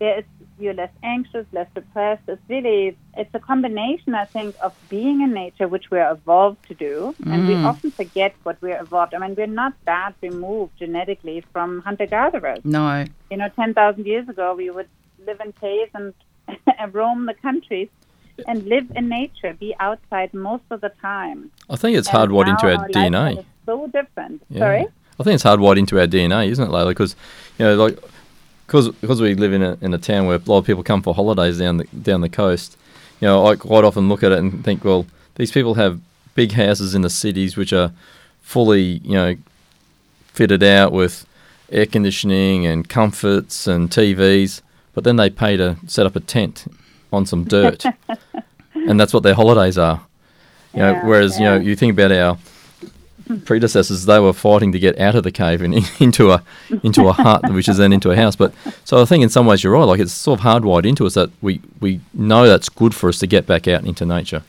[0.00, 0.24] There is
[0.62, 2.24] you're less anxious, less depressed.
[2.32, 6.74] It's really it's a combination, I think, of being in nature, which we're evolved to
[6.74, 7.66] do, and we Mm.
[7.70, 9.14] often forget what we're evolved.
[9.14, 12.62] I mean, we're not that removed genetically from hunter gatherers.
[12.64, 12.86] no,
[13.30, 14.90] You know, ten thousand years ago, we would
[15.28, 16.14] live in caves and
[16.98, 17.90] roam the countries
[18.48, 21.38] and live in nature, be outside most of the time.
[21.70, 23.38] I think it's And hardwired into now our lifestyle DNA.
[23.38, 24.42] is so different.
[24.50, 24.58] Yeah.
[24.64, 24.84] Sorry.
[25.22, 26.90] I think it's hardwired into our DNA, isn't it, Leila?
[26.90, 27.14] Because
[27.56, 27.96] you know, like,
[28.66, 31.00] because because we live in a in a town where a lot of people come
[31.00, 32.76] for holidays down the down the coast.
[33.20, 35.06] You know, I quite often look at it and think, well,
[35.36, 36.00] these people have
[36.34, 37.92] big houses in the cities which are
[38.40, 39.36] fully, you know,
[40.32, 41.24] fitted out with
[41.70, 44.60] air conditioning and comforts and TVs,
[44.92, 46.66] but then they pay to set up a tent
[47.12, 47.84] on some dirt,
[48.74, 50.04] and that's what their holidays are.
[50.74, 52.38] You know, Yeah, whereas you know, you think about our
[53.44, 56.42] predecessors, they were fighting to get out of the cave and in- into a
[56.82, 58.36] into a hut, which is then into a house.
[58.36, 58.52] But
[58.84, 59.84] so I think in some ways you're right.
[59.84, 63.18] Like it's sort of hardwired into us that we we know that's good for us
[63.20, 64.42] to get back out into nature.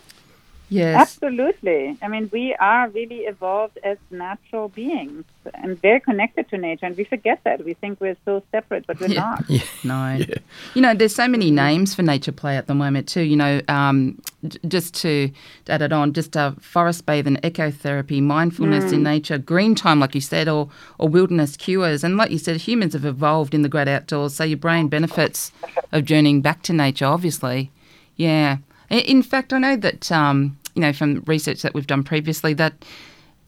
[0.73, 1.97] Yes, Absolutely.
[2.01, 6.95] I mean, we are really evolved as natural beings and very connected to nature, and
[6.97, 7.63] we forget that.
[7.63, 9.21] We think we're so separate, but we're Yeah.
[9.21, 9.49] not.
[9.49, 10.15] Yeah, no.
[10.15, 10.35] yeah,
[10.73, 13.21] You know, there's so many names for nature play at the moment too.
[13.21, 14.19] You know, um,
[14.67, 15.29] just to
[15.67, 20.21] add it on, just uh, forest bathing, ecotherapy, mindfulness in nature, green time, like you
[20.21, 22.03] said, or or wilderness cures.
[22.03, 25.51] And like you said, humans have evolved in the great outdoors, so your brain benefits
[25.91, 27.05] of journeying back to nature.
[27.05, 27.69] Obviously,
[28.15, 28.57] yeah.
[28.89, 32.73] In fact, I know that um, you know from research that we've done previously that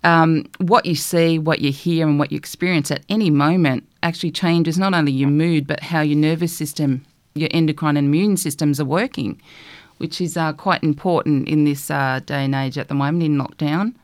[0.04, 4.32] um, what you see, what you hear, and what you experience at any moment actually
[4.32, 8.80] changes not only your mood, but how your nervous system, your endocrine and immune systems
[8.80, 9.42] are working,
[9.98, 13.38] which is uh, quite important in this uh, day and age at the moment in
[13.38, 13.96] lockdown.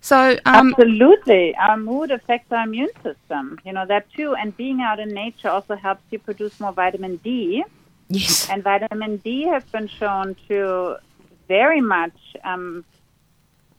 [0.00, 1.56] So, um, Absolutely.
[1.56, 3.58] Our mood affects our immune system.
[3.64, 4.36] You know, that too.
[4.36, 7.64] And being out in nature also helps you produce more vitamin D,
[8.08, 8.48] Yes.
[8.48, 10.98] And vitamin D has been shown to
[11.48, 12.84] very much, um,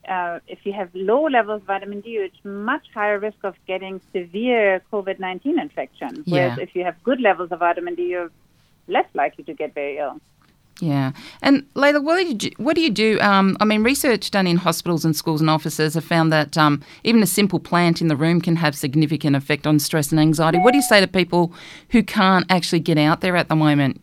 [0.07, 3.99] uh, if you have low levels of vitamin D, it's much higher risk of getting
[4.13, 6.23] severe COVID 19 infection.
[6.25, 6.63] Whereas Yeah.
[6.63, 8.31] if you have good levels of vitamin D, you're
[8.87, 10.21] less likely to get very ill.
[10.79, 11.11] Yeah.
[11.41, 12.49] And Leila, what do you do?
[12.57, 13.19] What do, you do?
[13.19, 16.83] Um, I mean, research done in hospitals and schools and offices have found that um,
[17.03, 20.59] even a simple plant in the room can have significant effect on stress and anxiety.
[20.59, 21.51] What do you say to people
[21.89, 24.01] who can't actually get out there at the moment?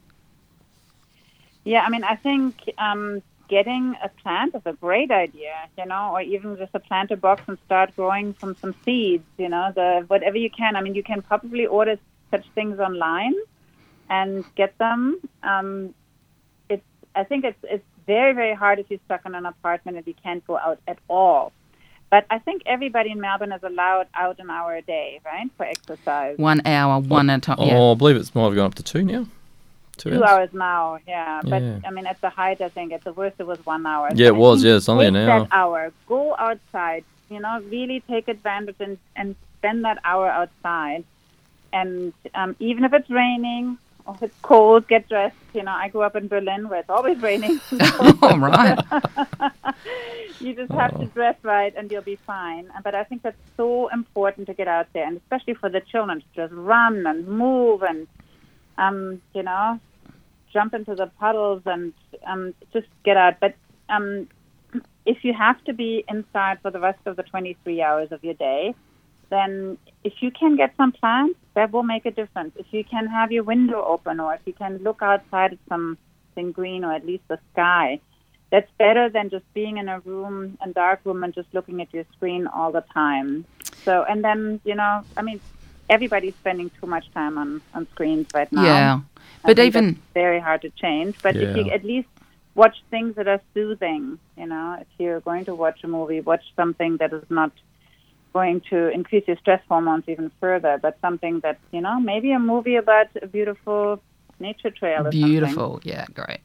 [1.65, 3.23] Yeah, I mean, I think um,
[3.57, 7.43] getting a plant is a great idea, you know, or even just a planter box
[7.47, 10.75] and start growing from some seeds, you know, the whatever you can.
[10.75, 11.97] I mean, you can probably order
[12.33, 13.37] such things online
[14.11, 15.21] and get them.
[15.45, 15.95] Um,
[16.69, 20.07] it's, I think it's it's very very hard if you're stuck in an apartment and
[20.13, 21.53] you can't go out at all.
[22.11, 25.65] But I think everybody in Melbourne is allowed out an hour a day, right, for
[25.75, 26.39] exercise.
[26.39, 27.57] One hour, one at a time.
[27.61, 27.77] Yeah.
[27.77, 29.27] Oh, I believe it's might have gone up to two now.
[29.97, 31.41] Two, Two hours now, yeah.
[31.43, 31.79] But Yeah.
[31.87, 34.09] I mean, at the height, I think at the worst it was one hour.
[34.15, 35.41] Yeah, So it I was, yeah, it's only an take hour.
[35.41, 37.05] That hour, go outside.
[37.31, 41.05] You know, really take advantage and and spend that hour outside.
[41.73, 45.37] And um, even if it's raining or if it's cold, get dressed.
[45.55, 47.61] You know, I grew up in Berlin where it's always raining.
[48.23, 48.79] All right.
[50.41, 51.01] you just have Oh.
[51.01, 52.71] to dress right and you'll be fine.
[52.83, 56.21] But I think that's so important to get out there, and especially for the children
[56.21, 58.07] to just run and move and,
[58.79, 59.81] um, you know,
[60.53, 61.93] jump into the puddles and
[62.27, 63.41] um, just get out.
[63.41, 63.55] But
[63.89, 64.29] um,
[65.05, 68.35] if you have to be inside for the rest of the 23 hours of your
[68.35, 68.75] day,
[69.31, 72.53] then if you can get some plants, that will make a difference.
[72.57, 76.53] If you can have your window open or if you can look outside at something
[76.53, 78.01] green or at least the sky,
[78.51, 81.93] that's better than just being in a room, a dark room, and just looking at
[81.93, 83.45] your screen all the time.
[83.85, 85.41] So, and then, you know, I mean,
[85.89, 88.65] everybody's spending too much time on, on screens right now.
[88.65, 89.01] Yeah.
[89.45, 91.17] I But even very hard to change.
[91.23, 92.09] But if you at least
[92.55, 96.45] watch things that are soothing, you know, if you're going to watch a movie, watch
[96.57, 97.53] something that is not
[98.33, 102.39] going to increase your stress hormones even further, but something that you know, maybe a
[102.39, 104.01] movie about a beautiful
[104.41, 105.03] nature trail.
[105.03, 105.21] Or something.
[105.21, 105.81] Beautiful.
[105.85, 106.41] Yeah, great.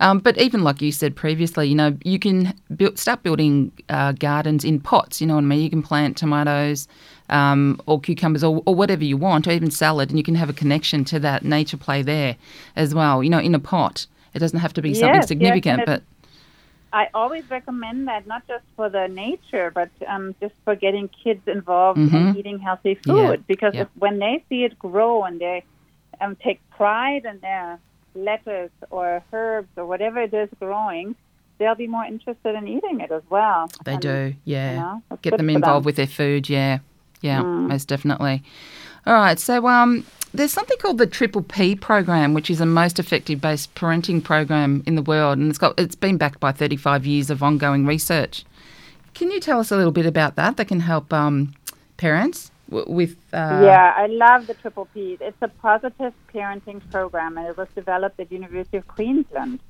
[0.00, 4.12] Um, but even like you said previously, you know, you can build, start building uh,
[4.12, 5.20] gardens in pots.
[5.20, 5.60] You know what I mean?
[5.60, 6.88] You can plant tomatoes
[7.28, 10.48] um, or cucumbers or, or whatever you want, or even salad, and you can have
[10.48, 12.36] a connection to that nature play there
[12.76, 13.22] as well.
[13.22, 14.06] You know, in a pot.
[14.32, 16.02] It doesn't have to be something Yes, yes, significant, and but
[16.92, 21.42] I always recommend that not just for the nature, but um, just for getting kids
[21.46, 22.36] involved in Mhm.
[22.36, 23.16] eating healthy food.
[23.16, 23.82] Yeah, Because yeah.
[23.82, 25.64] if, when they see it grow and they
[26.20, 27.78] um, take pride in their
[28.14, 31.14] lettuce or herbs or whatever it is growing,
[31.58, 33.70] they'll be more interested in eating it as well.
[33.84, 34.34] they And, do.
[34.44, 34.72] Yeah.
[34.72, 36.48] You know, get them involved with their food.
[36.48, 36.78] Yeah,
[37.20, 37.68] yeah, Mm.
[37.68, 38.42] most definitely.
[39.06, 42.98] All right, so um, there's something called the Triple P program, which is the most
[42.98, 47.06] effective based parenting program in the world, and it's got it's been backed by 35
[47.06, 48.44] years of ongoing research.
[49.14, 50.56] Can you tell us a little bit about that?
[50.56, 51.54] That can help um,
[51.96, 53.16] parents with.
[53.32, 55.18] Uh, yeah, I love the Triple P.
[55.20, 59.60] It's a positive parenting program, and it was developed at University of Queensland.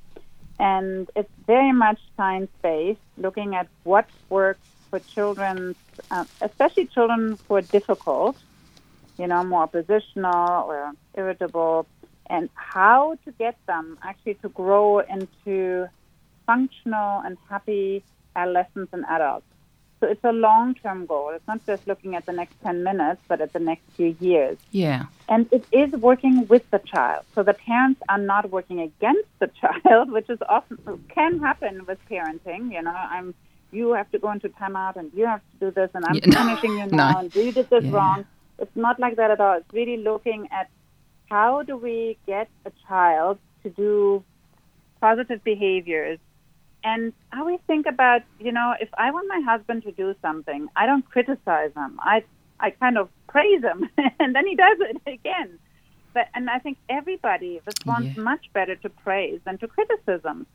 [0.59, 5.75] And it's very much science based, looking at what works for children,
[6.11, 8.37] uh, especially children who are difficult,
[9.17, 11.87] you know, more oppositional or irritable,
[12.27, 15.87] and how to get them actually to grow into
[16.45, 18.03] functional and happy
[18.35, 19.45] adolescents and adults.
[20.01, 21.29] So it's a long term goal.
[21.29, 24.57] It's not just looking at the next 10 minutes, but at the next few years.
[24.71, 25.05] Yeah.
[25.29, 27.23] And it is working with the child.
[27.35, 31.99] So the parents are not working against the child, which is often can happen with
[32.09, 32.73] parenting.
[32.73, 33.35] You know, I'm
[33.71, 36.25] you have to go into timeout and you have to do this and I'm Yeah,
[36.25, 36.97] no, punishing you no.
[36.97, 37.91] now and you did this Yeah.
[37.91, 38.25] wrong.
[38.57, 39.57] It's not like that at all.
[39.57, 40.67] It's really looking at
[41.29, 44.23] how do we get a child to do
[44.99, 46.19] positive behaviors
[46.83, 50.67] and I always think about, you know, if I want my husband to do something,
[50.75, 51.99] I don't criticize him.
[52.01, 52.23] I
[52.59, 53.89] I kind of praise him,
[54.19, 55.59] and then he does it again.
[56.13, 58.23] But and I think everybody responds Yeah.
[58.23, 60.47] much better to praise than to criticism.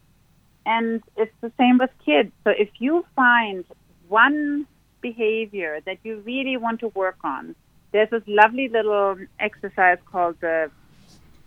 [0.66, 2.32] And it's the same with kids.
[2.44, 3.64] So if you find
[4.08, 4.66] one
[5.02, 7.54] behavior that you really want to work on,
[7.92, 10.70] there's this lovely little exercise called the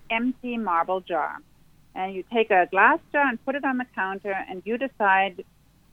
[0.10, 1.38] empty marble jar
[1.96, 5.44] and you take a glass jar and put it on the counter and you decide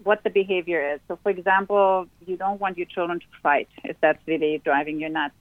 [0.02, 1.00] what the behavior is.
[1.08, 5.08] So, for example, you don't want your children to fight if that's really driving you
[5.08, 5.34] nuts.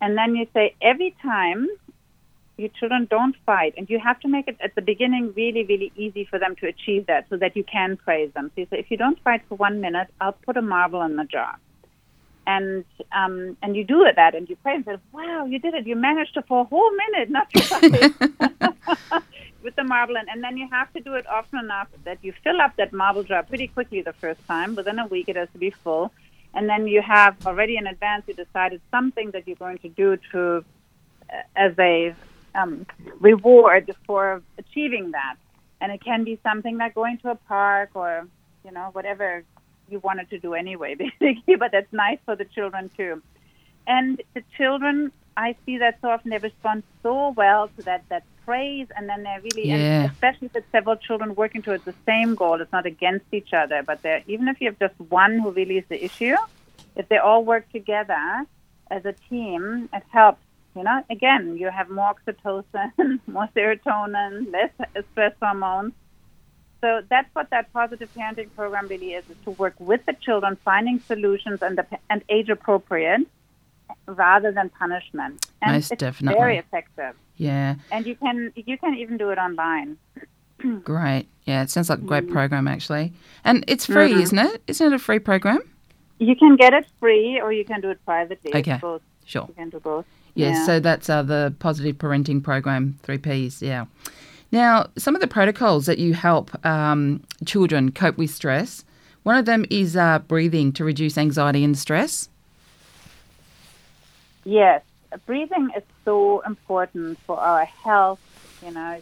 [0.00, 1.68] And then you say, every time
[2.56, 5.92] your children don't fight, and you have to make it at the beginning really, really
[5.96, 8.50] easy for them to achieve that so that you can praise them.
[8.54, 11.16] So you say, if you don't fight for one minute, I'll put a marble in
[11.16, 11.58] the jar.
[12.46, 15.74] And um, and you do it that, and you praise and say, "Wow, you did
[15.74, 15.86] it!
[15.86, 19.22] You managed to for a whole minute not to fight."
[19.84, 22.76] marble, and, and then you have to do it often enough that you fill up
[22.76, 24.74] that marble jar pretty quickly the first time.
[24.74, 26.12] Within a week, it has to be full.
[26.54, 30.18] And then you have already in advance, you decided something that you're going to do
[30.32, 30.64] to,
[31.32, 32.14] uh, as a
[32.54, 32.86] um,
[33.20, 35.36] reward for achieving that.
[35.80, 38.26] And it can be something like going to a park or,
[38.64, 39.44] you know, whatever
[39.88, 41.56] you wanted to do anyway, basically.
[41.56, 43.22] But that's nice for the children too.
[43.86, 48.24] And the children, I see that so often they respond so well to that that
[48.50, 49.76] praise, and then they're really, Yeah.
[49.76, 52.56] and especially if it's several children working towards the same goal.
[52.62, 55.76] It's not against each other, but they're even if you have just one who really
[55.82, 56.36] is the issue,
[57.00, 58.24] if they all work together
[58.96, 60.42] as a team, it helps.
[60.76, 62.90] You know, again, you have more oxytocin,
[63.36, 64.72] more serotonin, less
[65.12, 65.92] stress hormones.
[66.80, 70.52] So that's what that positive parenting program really is: is to work with the children,
[70.70, 73.22] finding solutions and the, and age appropriate,
[74.06, 75.46] rather than punishment.
[75.62, 76.38] And Most it's definitely.
[76.40, 77.14] very effective.
[77.36, 79.96] Yeah, And you can you can even do it online.
[80.84, 81.26] great.
[81.44, 83.12] Yeah, it sounds like a great program actually,
[83.44, 84.20] and it's free, Mhm.
[84.22, 84.62] isn't it?
[84.66, 85.60] Isn't it a free program?
[86.18, 88.54] You can get it free, or you can do it privately.
[88.54, 88.78] Okay.
[88.80, 89.02] both.
[89.24, 89.46] Sure.
[89.48, 90.04] You can do both.
[90.34, 90.66] Yes, Yeah.
[90.66, 93.62] so that's uh, the positive parenting program, three Ps.
[93.62, 93.86] Yeah.
[94.52, 98.84] Now, some of the protocols that you help um, children cope with stress.
[99.22, 102.28] One of them is uh, breathing to reduce anxiety and stress.
[104.44, 104.82] Yes,
[105.26, 108.20] breathing is so important for our health.
[108.64, 109.00] You know,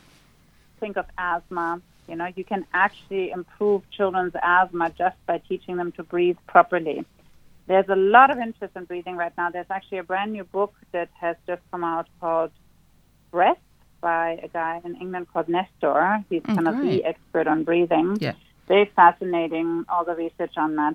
[0.81, 1.81] think of asthma.
[2.09, 7.05] You know, you can actually improve children's asthma just by teaching them to breathe properly.
[7.67, 9.51] There's a lot of interest in breathing right now.
[9.51, 12.51] There's actually a brand new book that has just come out called
[13.31, 13.59] Breath
[14.01, 16.25] by a guy in England called Nestor.
[16.31, 18.17] He's Oh, kind of the expert on breathing.
[18.21, 18.35] Yeah.
[18.69, 20.95] Very fascinating, all the research on that.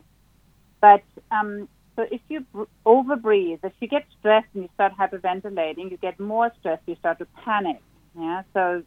[0.82, 5.92] But um, so if you br- overbreathe, if you get stressed and you start hyperventilating,
[5.92, 7.78] you get more stress, you start to panic.
[8.18, 8.44] Yeah.
[8.54, 8.84] So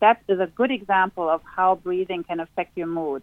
[0.00, 3.22] that is a good example of how breathing can affect your mood.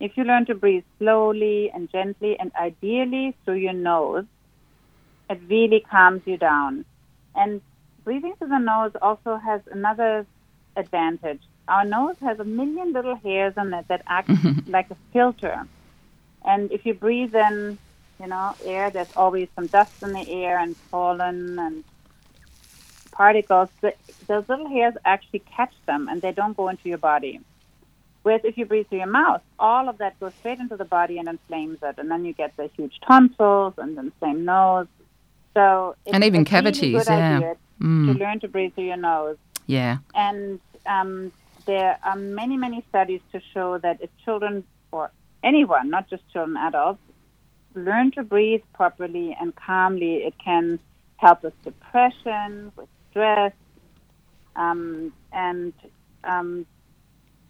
[0.00, 4.24] If you learn to breathe slowly and gently and ideally through your nose,
[5.28, 6.84] it really calms you down.
[7.34, 7.60] And
[8.04, 10.26] breathing through the nose also has another
[10.76, 11.40] advantage.
[11.68, 14.30] Our nose has a million little hairs on it that act
[14.66, 15.66] like a filter.
[16.44, 17.78] And if you breathe in,
[18.20, 21.84] you know, air, there's always some dust in the air and pollen and
[23.12, 23.68] particles.
[23.80, 23.96] Th-
[24.26, 27.40] Those little hairs actually catch them and they don't go into your body.
[28.22, 31.16] Whereas if you breathe through your mouth, all of that goes straight into the body
[31.18, 31.94] and inflames it.
[31.98, 34.88] And then you get the huge tonsils and then same nose.
[35.54, 37.54] So it's And even really cavities, good yeah.
[37.80, 39.38] Mm, to learn to breathe through your nose.
[39.66, 39.98] yeah.
[40.14, 41.32] And um,
[41.64, 45.10] there are many, many studies to show that if children or
[45.42, 47.00] anyone, not just children, adults,
[47.74, 50.78] learn to breathe properly and calmly, it can
[51.16, 53.52] help with depression, with stress,
[54.56, 55.72] um, and
[56.24, 56.66] um,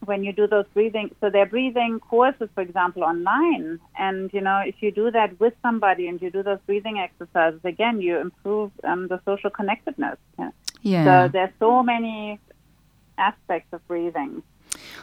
[0.04, 3.78] when you do those breathing, so they're breathing courses, for example, online.
[3.98, 7.60] And, you know, if you do that with somebody and you do those breathing exercises,
[7.64, 10.18] again, you improve um, the social connectedness.
[10.38, 10.50] Yeah.
[10.82, 11.04] Yeah.
[11.04, 12.40] So there's so many
[13.18, 14.42] aspects of breathing.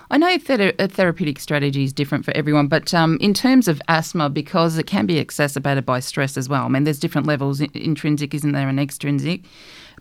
[0.09, 3.81] I know thera- a therapeutic strategy is different for everyone, but um, in terms of
[3.87, 6.65] asthma, because it can be exacerbated by stress as well.
[6.65, 9.41] I mean, there's different levels, intrinsic, isn't there, and extrinsic.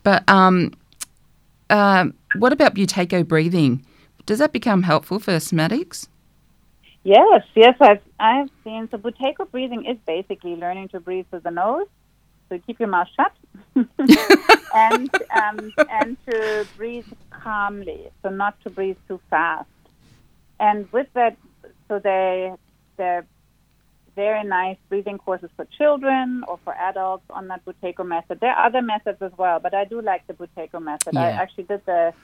[0.02, 0.72] But um,
[1.70, 2.06] uh,
[2.36, 3.84] what about buteyko breathing?
[4.26, 6.08] Does that become helpful for asthmatics?
[7.04, 8.88] Yes, yes, I've I've seen.
[8.90, 11.86] So Buteyko breathing is basically learning to breathe through the nose,
[12.48, 13.32] so keep your mouth shut,
[14.74, 19.68] and um, and to breathe calmly, so not to breathe too fast.
[20.58, 21.36] And with that,
[21.88, 22.52] so they
[22.96, 23.26] they're
[24.14, 28.40] very nice breathing courses for children or for adults on that Buteyko method.
[28.40, 31.16] There are other methods as well, but I do like the Buteyko method.
[31.16, 32.14] I actually did the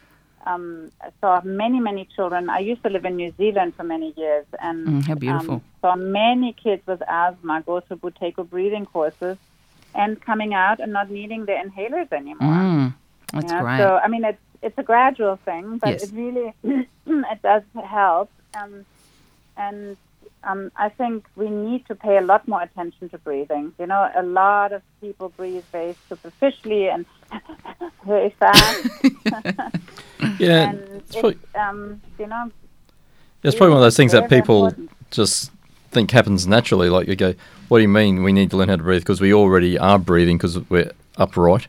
[0.47, 2.51] um, I saw many, many children.
[2.51, 5.55] I used to live in New Zealand for many years, and Mm, how beautiful.
[5.55, 9.39] Um, saw many kids with asthma go through Buteyko breathing courses,
[9.95, 12.55] and coming out and not needing the inhalers anymore.
[12.55, 12.95] Mm,
[13.33, 13.79] that's Yeah, great.
[13.79, 16.03] So I mean, it's it's a gradual thing, but Yes.
[16.05, 16.55] it really
[17.07, 18.31] it does help.
[18.55, 18.87] Um,
[19.57, 19.97] and
[20.45, 23.73] um, I think we need to pay a lot more attention to breathing.
[23.79, 27.07] You know, a lot of people breathe very superficially and
[28.07, 28.81] very fast,
[30.39, 32.51] Yeah, and it's probably, it's, um, you know,
[33.43, 34.91] it's probably one of those things that very, very people important.
[35.11, 35.51] just
[35.93, 36.89] think happens naturally.
[36.89, 37.35] Like you go,
[37.69, 39.03] what do you mean we need to learn how to breathe?
[39.03, 41.69] Because we already are breathing because we're upright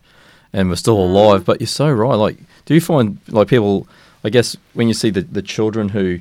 [0.51, 1.09] and we're still mm.
[1.09, 1.45] alive.
[1.45, 2.15] But you're so right.
[2.15, 3.87] Like, do you find like people?
[4.23, 6.19] I guess when you see the the children who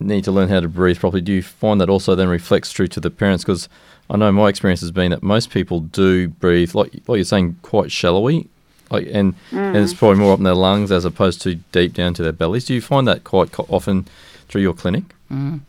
[0.00, 2.88] need to learn how to breathe properly, do you find that also then reflects true
[2.88, 3.44] to the parents?
[3.44, 3.68] Because
[4.08, 7.56] I know my experience has been that most people do breathe like like you're saying
[7.62, 8.48] quite shallowly,
[8.90, 9.98] like and, and it's mm.
[9.98, 12.64] probably more up in their lungs as opposed to deep down to their bellies.
[12.64, 14.06] Do you find that quite co- often
[14.48, 15.04] through your clinic?
[15.30, 15.60] Mm.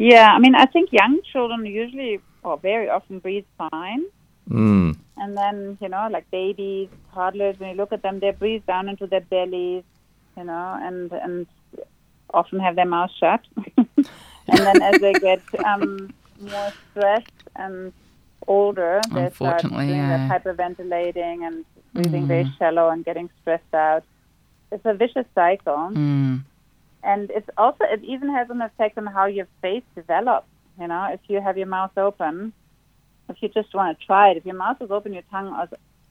[0.00, 4.04] Yeah, I mean, I think young children usually or very often breathe fine.
[4.48, 4.96] Mm.
[5.18, 8.88] And then, you know, like babies, toddlers, when you look at them, they breathe down
[8.88, 9.84] into their bellies,
[10.38, 11.46] you know, and and
[12.32, 13.44] often have their mouth shut.
[13.76, 14.06] and
[14.46, 17.92] then as they get um, more stressed and
[18.46, 20.28] older, they start Unfortunately, doing yeah.
[20.28, 24.02] that hyperventilating and breathing very shallow and getting stressed out.
[24.72, 25.90] It's a vicious cycle.
[25.92, 26.44] Mm.
[27.02, 30.46] And it's also, it even has an effect on how your face develops.
[30.78, 32.52] You know, if you have your mouth open,
[33.28, 35.68] if you just want to try it, if your mouth is open, your tongue is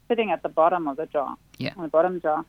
[0.08, 1.72] sitting at the bottom of the jaw, Yeah.
[1.76, 2.42] on the bottom jaw.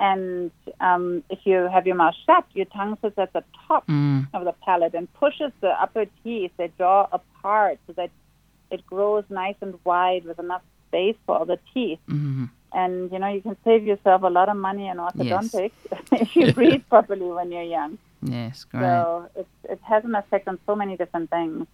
[0.00, 4.26] And um, if you have your mouth shut, your tongue sits at the top Mm.
[4.34, 8.10] of the palate and pushes the upper teeth, the jaw apart so that
[8.70, 12.00] it grows nice and wide with enough space for all the teeth.
[12.08, 12.48] Mm.
[12.74, 15.72] And you know, you can save yourself a lot of money in orthodontics
[16.12, 17.98] if you breathe properly when you're young.
[18.20, 18.80] Yes, great.
[18.80, 21.66] So it, it has an effect on so many different things.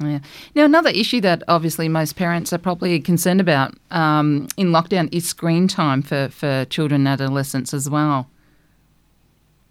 [0.00, 0.20] Yeah.
[0.54, 5.28] Now, another issue that obviously most parents are probably concerned about um, in lockdown is
[5.28, 8.28] screen time for, for children and adolescents as well.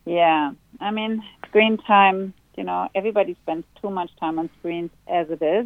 [0.06, 2.34] Yeah, I mean, screen time.
[2.56, 5.66] You know, everybody spends too much time on screens as it is,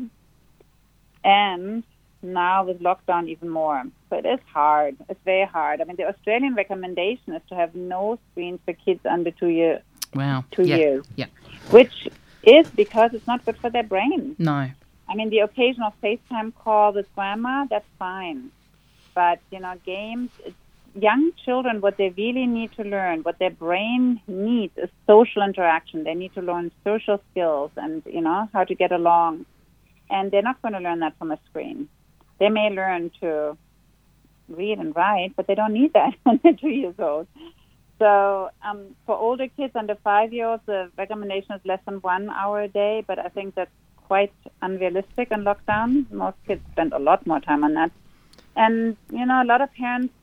[1.24, 1.84] and
[2.34, 3.84] now with lockdown even more.
[4.10, 4.96] So it is hard.
[5.10, 5.82] It's very hard.
[5.82, 9.82] I mean, the Australian recommendation is to have no screens for kids under two years.
[10.14, 10.46] Wow.
[10.52, 10.78] Two yeah.
[10.78, 11.06] years.
[11.16, 11.28] Yeah.
[11.72, 12.08] which
[12.44, 14.36] is because it's not good for their brain.
[14.38, 14.70] No.
[15.08, 18.52] I mean, the occasional FaceTime call with grandma, that's fine.
[19.14, 20.56] But, you know, games, it's,
[20.96, 26.04] young children, what they really need to learn, what their brain needs is social interaction.
[26.04, 29.46] They need to learn social skills and, you know, how to get along.
[30.10, 31.90] And they're not going to learn that from a screen.
[32.40, 33.58] They may learn to
[34.50, 37.28] read and write, but they don't need that when they're two years old.
[37.98, 42.30] So um, for older kids under five year olds, the recommendation is less than one
[42.30, 43.72] hour a day, but I think that's
[44.08, 46.12] quite unrealistic in lockdown.
[46.12, 47.92] Most kids spend a lot more time on that.
[48.56, 50.14] And, you know, a lot of parents,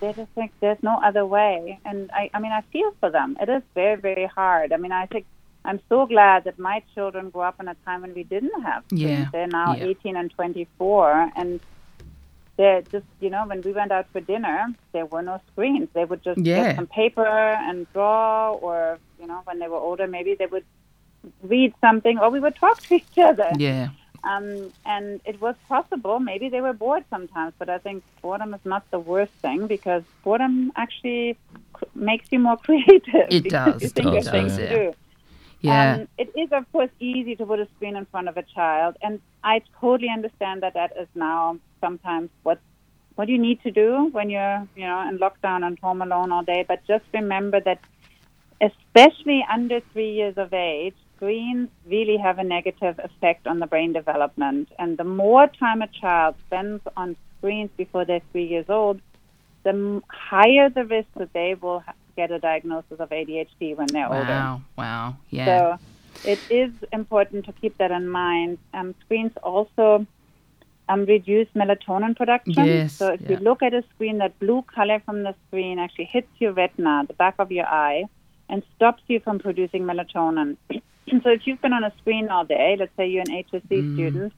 [0.00, 1.80] they just think there's no other way.
[1.84, 3.36] And I, I mean, I feel for them.
[3.40, 4.72] It is very, very hard.
[4.72, 5.26] I mean, I think
[5.68, 8.82] I'm so glad that my children grew up in a time when we didn't have.
[8.90, 9.84] Yeah, They're now yeah.
[9.84, 11.32] 18 and 24.
[11.36, 11.60] And
[12.56, 14.58] they're just, you know, when we went out for dinner,
[14.92, 15.88] there were no screens.
[15.92, 16.56] They would just Yeah.
[16.62, 17.26] get some paper
[17.68, 20.64] and draw, or, you know, when they were older, maybe they would
[21.42, 23.50] read something, or we would talk to each other.
[23.58, 23.88] Yeah.
[24.24, 26.18] Um, and it was possible.
[26.18, 30.02] Maybe they were bored sometimes, but I think boredom is not the worst thing because
[30.24, 31.36] boredom actually
[31.78, 33.26] c- makes you more creative.
[33.30, 34.68] It does, You it does, things yeah.
[34.68, 34.94] to do.
[35.60, 35.96] Yeah.
[35.96, 38.96] Um, it is, of course, easy to put a screen in front of a child,
[39.02, 42.60] and I totally understand that that is now sometimes what
[43.16, 46.44] what you need to do when you're, you know, in lockdown and home alone all
[46.44, 46.64] day.
[46.66, 47.80] But just remember that,
[48.60, 53.92] especially under three years of age, screens really have a negative effect on the brain
[53.92, 54.68] development.
[54.78, 59.00] And the more time a child spends on screens before they're three years old,
[59.64, 61.82] the higher the risk that they will
[62.20, 64.38] get a diagnosis of ADHD when they're older.
[64.42, 64.60] wow.
[64.82, 65.04] Wow.
[65.38, 65.48] Yeah.
[65.48, 65.56] So
[66.32, 68.58] it is important to keep that in mind.
[68.78, 69.86] Um, screens also
[70.90, 72.64] um, reduce melatonin production.
[72.72, 73.30] Yes, So if yeah.
[73.32, 76.94] you look at a screen, that blue color from the screen actually hits your retina,
[77.12, 78.00] the back of your eye,
[78.50, 80.56] and stops you from producing melatonin.
[81.24, 83.94] so if you've been on a screen all day, let's say you're an HSC Mm.
[83.94, 84.32] student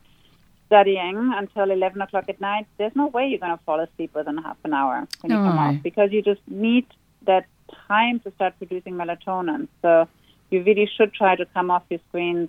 [0.66, 4.37] studying until 11 o'clock at night, there's no way you're going to fall asleep within
[4.39, 5.62] half an hour when you come No.
[5.62, 6.87] off because you just need
[7.31, 7.45] that
[7.88, 9.68] time to start producing melatonin.
[9.82, 10.08] So
[10.50, 12.48] you really should try to come off your screens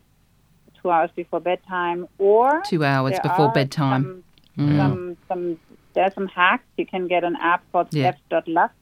[0.82, 4.04] two hours before bedtime or Two hours before bedtime.
[4.04, 4.24] Some,
[4.58, 4.78] Mm.
[4.78, 5.60] some, some,
[5.94, 6.66] there are some hacks.
[6.78, 8.12] You can get an app called Yeah.
[8.28, 8.74] Steps.lux,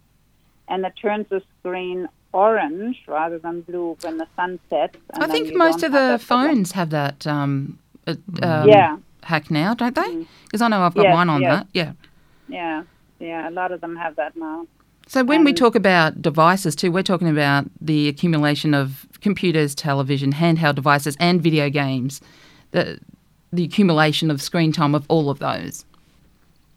[0.67, 4.97] and it turns the screen orange rather than blue when the sun sets.
[5.13, 6.55] I think most of have the that problem.
[6.55, 7.77] phones have that um,
[8.07, 8.97] uh, um, Yeah.
[9.23, 10.25] hack now, don't they?
[10.45, 11.51] Because I know I've got Yes, mine on yes.
[11.53, 11.67] that.
[11.73, 11.91] Yeah.
[12.47, 12.83] Yeah,
[13.19, 14.65] yeah, a lot of them have that now.
[15.10, 20.34] So when we talk about devices too, we're talking about the accumulation of computers, television,
[20.34, 22.22] handheld devices, and video games.
[22.72, 22.99] The
[23.51, 25.84] the accumulation of screen time of all of those.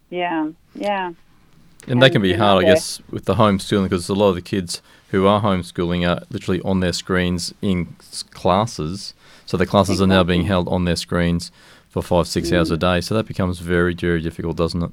[0.08, 1.12] Yeah, yeah.
[1.86, 4.40] And they can be hard, I guess, with the homeschooling because a lot of the
[4.40, 4.80] kids
[5.10, 7.94] who are homeschooling are literally on their screens in
[8.30, 9.12] classes.
[9.44, 11.52] So the classes are now being held on their screens
[11.90, 12.74] for five, six hours Mm.
[12.74, 13.00] a day.
[13.02, 14.90] So that becomes very, very difficult, doesn't it?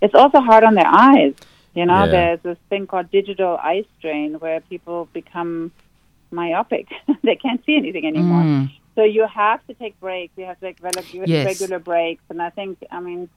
[0.00, 1.34] It's also hard on their eyes.
[1.74, 2.10] You know, Yeah.
[2.16, 5.72] there's this thing called digital eye strain where people become
[6.30, 6.86] myopic.
[7.22, 8.42] they can't see anything anymore.
[8.42, 8.70] Mm.
[8.94, 10.32] So you have to take breaks.
[10.36, 10.92] You have to take rel-
[11.26, 11.44] Yes.
[11.46, 12.22] regular breaks.
[12.30, 13.28] And I think, I mean,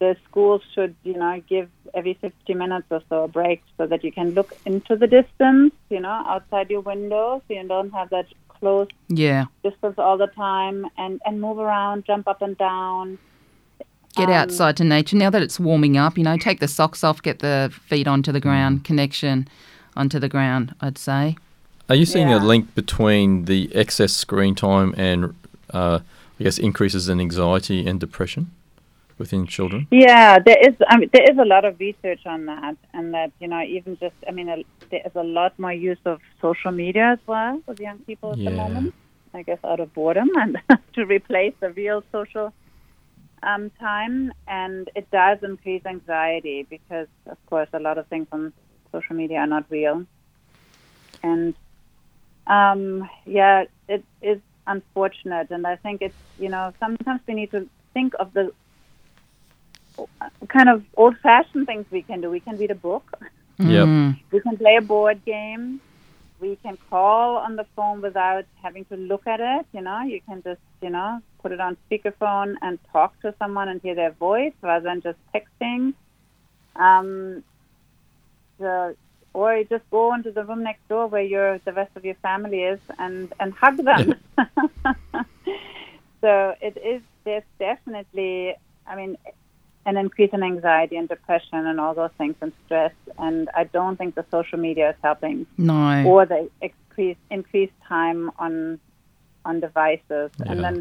[0.00, 4.04] the schools should, you know, give every 50 minutes or so a break so that
[4.04, 8.10] you can look into the distance, you know, outside your window, so you don't have
[8.10, 9.46] that close Yeah.
[9.64, 13.18] distance all the time, and and move around, jump up and down.
[14.18, 15.16] Get Um, outside to nature.
[15.16, 18.32] Now that it's warming up, you know, take the socks off, get the feet onto
[18.32, 19.46] the ground, connection
[19.96, 21.36] onto the ground, I'd say.
[21.88, 25.34] Are you seeing a link between the excess screen time and,
[25.72, 26.00] uh,
[26.40, 28.50] I guess, increases in anxiety and depression
[29.18, 29.86] within children?
[29.92, 30.74] Yeah, there is.
[30.88, 33.96] I mean, there is a lot of research on that, and that you know, even
[33.98, 37.62] just, I mean, a, there is a lot more use of social media as well
[37.66, 38.50] with young people at Yeah.
[38.50, 38.94] the moment.
[39.34, 40.58] I guess out of boredom and
[40.94, 42.52] to replace the real social
[43.42, 48.52] um, time, and it does increase anxiety because, of course, a lot of things on
[48.92, 50.04] social media are not real,
[51.22, 51.54] and
[52.46, 57.68] um, yeah, it is unfortunate, and I think it's you know sometimes we need to
[57.94, 58.52] think of the
[60.48, 62.30] kind of old-fashioned things we can do.
[62.30, 63.18] We can read a book.
[63.58, 63.86] Yep.
[63.86, 64.20] Mm.
[64.30, 65.80] We can play a board game.
[66.40, 69.66] We can call on the phone without having to look at it.
[69.72, 73.68] You know, you can just you know put it on speakerphone and talk to someone
[73.68, 75.94] and hear their voice rather than just texting.
[76.76, 77.42] Um,
[78.58, 78.96] the,
[79.34, 82.16] or you just go into the room next door where your the rest of your
[82.16, 84.14] family is and and hug them.
[86.20, 87.02] so it is.
[87.24, 88.54] There's definitely.
[88.86, 89.18] I mean,
[89.88, 92.92] an increase in anxiety and depression and all those things and stress.
[93.26, 96.04] And I don't think the social media is helping, No.
[96.10, 98.52] or the increased increased time on
[99.48, 100.30] on devices.
[100.38, 100.50] Yeah.
[100.50, 100.76] And then,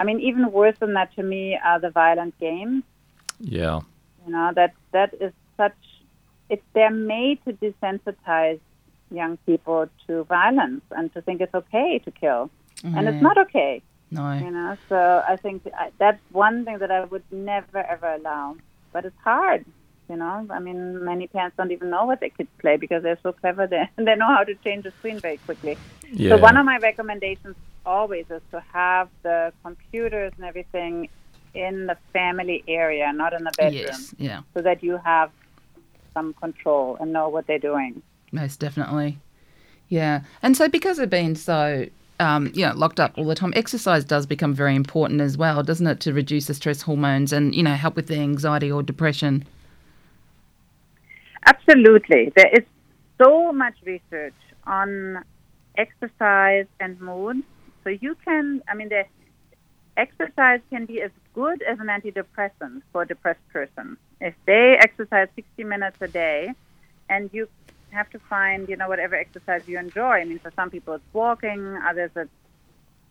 [0.00, 2.82] I mean, even worse than that to me are the violent games.
[3.58, 3.80] Yeah.
[4.26, 5.78] You know that that is such.
[6.52, 8.60] It's they're made to desensitize
[9.20, 12.42] young people to violence and to think it's okay to kill,
[12.96, 13.82] and it's not okay.
[14.10, 14.32] No.
[14.32, 15.66] You know, so I think
[15.98, 18.56] that's one thing that I would never ever allow.
[18.92, 19.64] But it's hard.
[20.08, 23.18] You know, I mean, many parents don't even know what their kids play because they're
[23.22, 23.66] so clever.
[23.72, 25.78] They they know how to change the screen very quickly.
[26.12, 26.30] Yeah.
[26.30, 27.54] So one of my recommendations
[27.86, 31.08] always is to have the computers and everything
[31.54, 34.14] in the family area, not in the bedroom, Yes.
[34.18, 34.40] Yeah.
[34.54, 35.30] so that you have
[36.14, 38.02] some control and know what they're doing.
[38.32, 39.18] Most definitely.
[39.88, 40.22] Yeah.
[40.42, 41.86] And so because of being so
[42.20, 45.62] um, you know, locked up all the time, exercise does become very important as well,
[45.62, 48.82] doesn't it, to reduce the stress hormones and, you know, help with the anxiety or
[48.82, 49.44] depression.
[51.46, 52.30] Absolutely.
[52.36, 52.64] There is
[53.20, 54.34] so much research
[54.66, 55.24] on
[55.76, 57.42] exercise and mood.
[57.82, 59.04] So you can, I mean, the
[59.96, 63.96] exercise can be as good as an antidepressant for a depressed person.
[64.20, 66.52] If they exercise 60 minutes a day
[67.08, 67.48] and you
[67.92, 70.20] have to find, you know, whatever exercise you enjoy.
[70.20, 72.30] I mean, for some people it's walking, others it's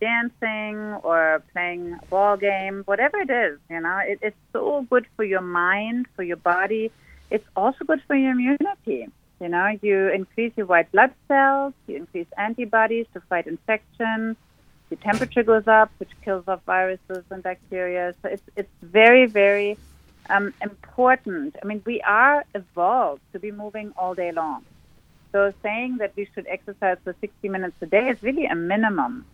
[0.00, 5.06] dancing or playing a ball game, whatever it is, you know, it, it's so good
[5.16, 6.90] for your mind, for your body.
[7.30, 9.08] It's also good for your immunity.
[9.40, 14.36] You know, you increase your white blood cells, you increase antibodies to fight infection,
[14.90, 18.14] your temperature goes up, which kills off viruses and bacteria.
[18.22, 19.78] So it's, it's very, very
[20.28, 21.56] um, important.
[21.62, 24.64] I mean, we are evolved to be moving all day long.
[25.32, 29.26] So saying that we should exercise for 60 minutes a day is really a minimum,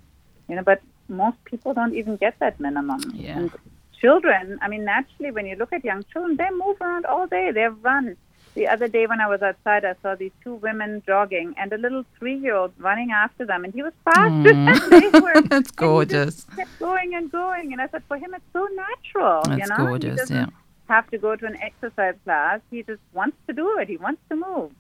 [0.49, 3.01] you know, but most people don't even get that minimum.
[3.15, 3.39] Yeah.
[3.39, 3.53] And
[4.01, 7.51] children, I mean, naturally, when you look at young children, they move around all day,
[7.51, 8.17] they run.
[8.55, 11.79] The other day when I was outside, I saw these two women jogging and a
[11.79, 14.91] little three-year-old running after them, and he was faster mm.
[14.91, 15.43] than they were.
[15.49, 16.45] That's gorgeous.
[16.45, 19.43] just kept going and going, and I said, for him, it's so natural.
[19.51, 19.77] you That's know?
[19.77, 20.47] He gorgeous, doesn't yeah.
[20.89, 22.61] have to go to an exercise class.
[22.71, 23.89] He just wants to do it.
[23.89, 24.73] He wants to move.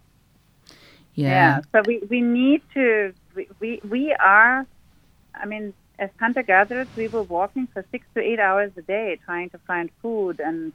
[1.25, 1.61] Yeah.
[1.73, 4.67] So we, we need to, we, we, we are,
[5.35, 9.19] I mean, as hunter gatherers, we were walking for six to eight hours a day
[9.25, 10.73] trying to find food and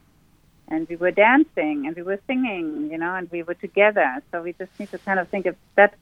[0.68, 4.22] and we were dancing and we were singing, you know, and we were together.
[4.30, 5.94] So we just need to kind of think of that.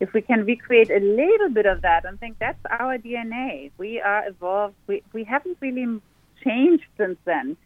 [0.00, 4.00] If we can recreate a little bit of that and think that's our DNA, we
[4.00, 4.76] are evolved.
[4.86, 6.00] We we haven't really
[6.44, 7.56] changed since then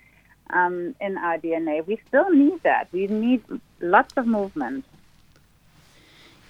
[0.50, 1.86] um, in our DNA.
[1.86, 2.88] We still need that.
[2.90, 3.44] We need
[3.80, 4.86] lots of movement.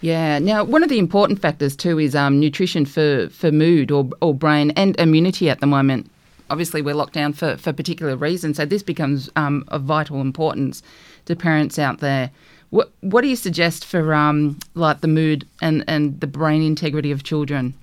[0.03, 0.37] Yeah.
[0.39, 4.33] Now, one of the important factors too is um, nutrition for, for mood or, or
[4.33, 6.11] brain and immunity at the moment.
[6.49, 10.83] Obviously, we're locked down for, for particular reasons, so this becomes um, of vital importance
[11.25, 12.31] to parents out there.
[12.69, 17.11] What What do you suggest for um, like the mood and, and the brain integrity
[17.11, 17.73] of children?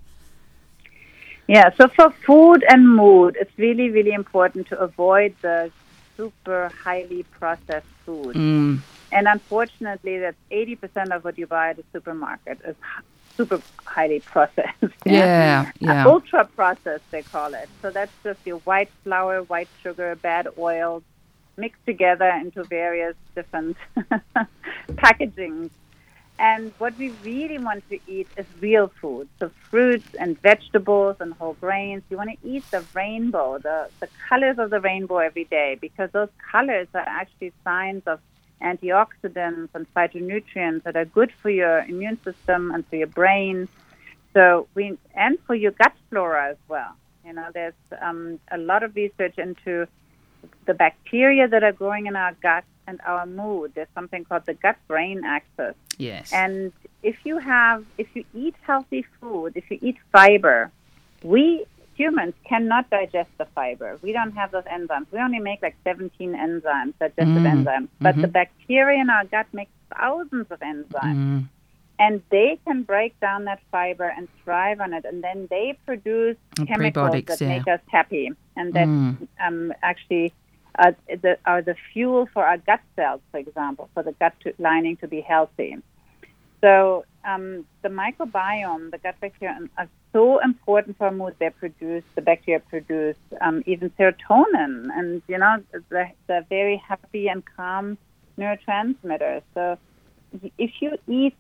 [1.49, 5.73] Yeah, so for food and mood, it's really, really important to avoid the
[6.19, 8.37] super highly processed food.
[8.37, 8.81] Mm,
[9.13, 12.77] And unfortunately, that's 80% of what you buy at the supermarket is
[13.37, 14.95] super highly processed.
[15.05, 16.07] yeah, yeah.
[16.07, 17.69] Ultra processed, they call it.
[17.83, 21.03] So that's just your white flour, white sugar, bad oils,
[21.57, 23.77] mixed together into various different
[24.97, 25.71] packaging.
[26.39, 31.35] And what we really want to eat is real food, so fruits and vegetables and
[31.35, 32.03] whole grains.
[32.09, 36.11] You want to eat the rainbow, the, the colors of the rainbow every day, because
[36.13, 38.21] those colors are actually signs of
[38.63, 43.69] antioxidants and phytonutrients that are good for your immune system and for your brain.
[44.35, 46.95] So we and for your gut flora as well.
[47.25, 49.87] You know, there's um, a lot of research into
[50.67, 53.73] the bacteria that are growing in our gut and our mood.
[53.75, 55.75] There's something called the gut-brain axis.
[55.99, 56.33] Yes.
[56.33, 60.71] And if you have, if you eat healthy food, if you eat fiber,
[61.23, 61.67] we
[62.01, 63.91] humans cannot digest the fiber.
[64.07, 65.07] We don't have those enzymes.
[65.13, 67.53] We only make like 17 enzymes, digestive Mm.
[67.55, 67.89] enzymes.
[68.07, 68.23] But Mhm.
[68.25, 71.25] the bacteria in our gut make thousands of enzymes.
[71.27, 71.43] Mm.
[72.05, 75.05] And they can break down that fiber and thrive on it.
[75.11, 77.49] And then they produce And chemicals that yeah.
[77.55, 78.27] make us happy
[78.57, 79.29] and that Mm.
[79.47, 79.59] um,
[79.91, 80.27] actually
[80.83, 80.95] are
[81.25, 84.97] the, are the fuel for our gut cells, for example, for the gut to, lining
[85.03, 85.73] to be healthy.
[86.63, 91.37] So um, the microbiome, the gut bacteria, are so important for mood.
[91.39, 97.29] They produce the bacteria produce um, even serotonin, and you know the, the very happy
[97.29, 97.99] and calm
[98.39, 99.43] neurotransmitters.
[99.55, 99.79] So
[100.59, 101.37] if you eat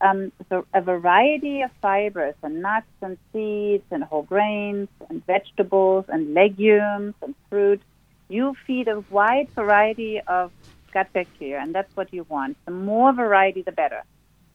[0.00, 0.32] um,
[0.72, 7.14] a variety of fibers and nuts and seeds and whole grains and vegetables and legumes
[7.22, 7.82] and fruit,
[8.28, 10.52] you feed a wide variety of
[10.92, 12.56] gut bacteria, and that's what you want.
[12.64, 14.02] The more variety, the better.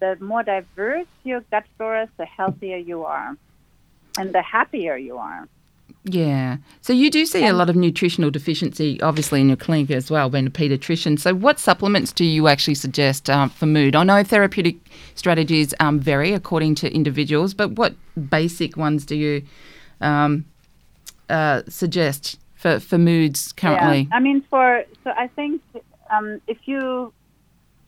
[0.03, 3.37] The more diverse your gut flora is, the healthier you are,
[4.17, 5.47] and the happier you are.
[6.03, 6.57] Yeah.
[6.81, 10.29] So you do see a lot of nutritional deficiency, obviously, in your clinic as well,
[10.29, 11.17] being a paediatrician.
[11.17, 13.95] So what supplements do you actually suggest um, for mood?
[13.95, 14.75] I know therapeutic
[15.15, 17.95] strategies um, vary according to individuals, but what
[18.29, 19.43] basic ones do you
[20.01, 20.43] um,
[21.29, 24.09] uh, suggest for, for moods currently?
[24.11, 24.17] Yeah.
[24.17, 25.61] I mean, for so I think
[26.11, 27.13] um, if you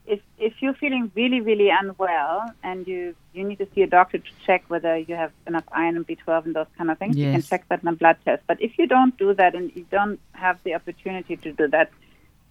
[0.06, 4.18] if if you're feeling really really unwell and you you need to see a doctor
[4.18, 7.30] to check whether you have enough iron and B12 and those kind of things, you
[7.32, 8.42] can check that in a blood test.
[8.46, 11.90] But if you don't do that and you don't have the opportunity to do that,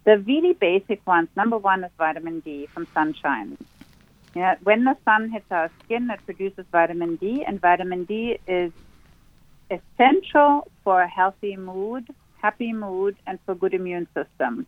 [0.04, 1.28] the really basic ones.
[1.36, 3.56] Number one is vitamin D from sunshine.
[4.34, 8.70] Yeah, when the sun hits our skin, it produces vitamin D, and vitamin D is
[9.70, 14.66] essential for a healthy mood, happy mood, and for good immune system.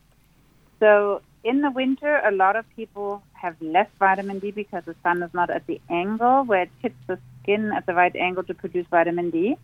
[0.79, 5.23] So in the winter, a lot of people have less vitamin D because the sun
[5.23, 8.53] is not at the angle where it hits the skin at the right angle to
[8.53, 9.57] produce vitamin D.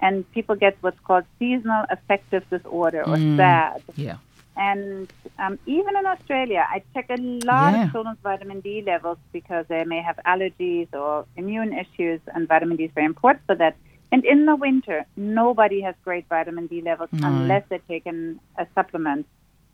[0.00, 3.36] And people get what's called seasonal affective disorder or Mm.
[3.36, 3.82] SAD.
[3.96, 4.16] Yeah.
[4.56, 5.08] And
[5.38, 7.84] um, even in Australia, I check a lot Yeah.
[7.86, 12.76] of children's vitamin D levels because they may have allergies or immune issues, and vitamin
[12.76, 13.76] D is very important for that.
[14.10, 19.26] And in the winter, nobody has great vitamin D levels unless they're taking a supplement.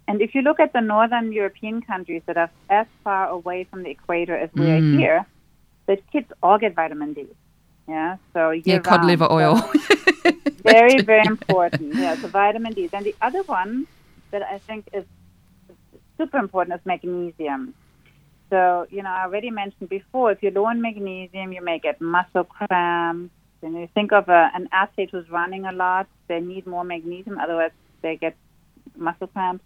[0.09, 3.83] And if you look at the northern European countries that are as far away from
[3.83, 4.99] the equator as we are Mm.
[4.99, 5.27] here,
[5.87, 7.27] the kids all get vitamin D.
[7.87, 9.07] Yeah, so Yeah, cod round.
[9.07, 9.55] liver So- oil.
[10.73, 11.95] very, very important.
[11.95, 12.87] Yeah, so vitamin D.
[12.87, 13.87] Then the other one
[14.33, 15.05] that I think is
[16.19, 17.75] super important is magnesium.
[18.51, 22.01] So, you know, I already mentioned before, if you're low in magnesium, you may get
[22.01, 23.31] muscle cramps.
[23.63, 27.39] And you think of a, an athlete who's running a lot, they need more magnesium,
[27.39, 28.37] otherwise they get
[28.97, 29.65] muscle cramps.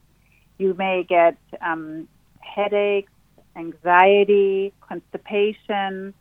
[0.58, 2.08] You may get um,
[2.40, 3.12] headaches,
[3.56, 6.14] anxiety, constipation,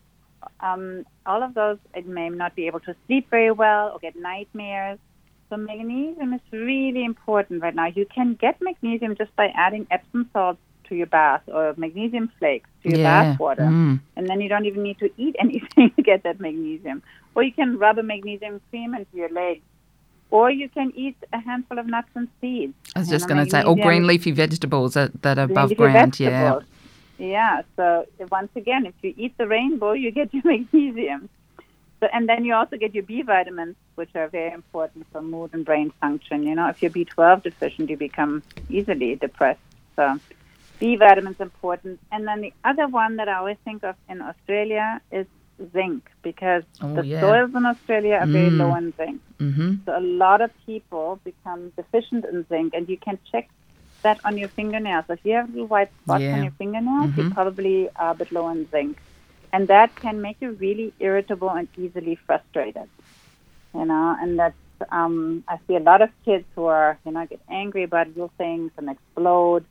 [0.60, 4.16] um, all of those, it may not be able to sleep very well or get
[4.16, 5.00] nightmares.
[5.50, 7.88] So magnesium is really important right now.
[7.88, 12.70] You can get magnesium just by adding Epsom salts to your bath or magnesium flakes
[12.84, 13.24] to your yeah.
[13.24, 13.64] bath water.
[13.64, 14.00] Mm.
[14.16, 17.04] And then you don't even need to eat anything to get that magnesium.
[17.36, 19.62] Or you can rub a magnesium cream into your legs.
[20.32, 22.74] Or you can eat a handful of nuts and seeds.
[22.96, 26.20] I was just going to say, or green leafy vegetables that, that are above ground.
[26.20, 26.60] Yeah.
[27.18, 27.62] Yeah.
[27.76, 31.30] So once again, if you eat the rainbow, you get your magnesium.
[32.00, 35.52] So, and then you also get your B vitamins, which are very important for mood
[35.54, 36.44] and brain function.
[36.44, 39.60] You know, if you're B12 deficient, you become easily depressed.
[39.96, 40.20] So
[40.80, 42.00] B vitamins important.
[42.12, 45.28] And then the other one that I always think of in Australia is
[45.72, 47.20] zinc, because Oh, the yeah.
[47.20, 48.58] soils in Australia are very Mm.
[48.62, 49.22] low in zinc.
[49.40, 53.50] hmm So a lot of people become deficient in zinc, and you can check
[54.04, 55.06] that on your fingernails.
[55.10, 56.34] If you have little white spots Yeah.
[56.34, 57.32] on your fingernails, you Mhm.
[57.38, 59.00] probably are a bit low in zinc,
[59.54, 62.90] and that can make you really irritable and easily frustrated.
[63.74, 64.56] You know, and that's
[64.92, 68.32] um, I see a lot of kids who are you know get angry about little
[68.38, 69.66] things and explode,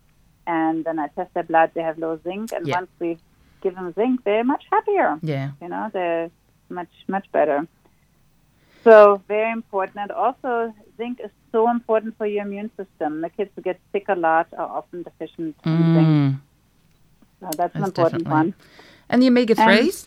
[0.47, 2.71] and then I test their blood; they have low zinc, and Yeah.
[2.71, 3.19] once we
[3.61, 5.51] give them zinc, they're much happier Yeah.
[5.63, 6.31] you know they're
[6.69, 7.67] much much better
[8.85, 13.21] so very important and also zinc is so important for your immune system.
[13.21, 16.09] The kids who get sick a lot are often deficient in zinc.
[16.09, 16.41] Mm,
[17.41, 18.55] So that's, an important definitely- one.
[19.11, 20.07] and the omega threes.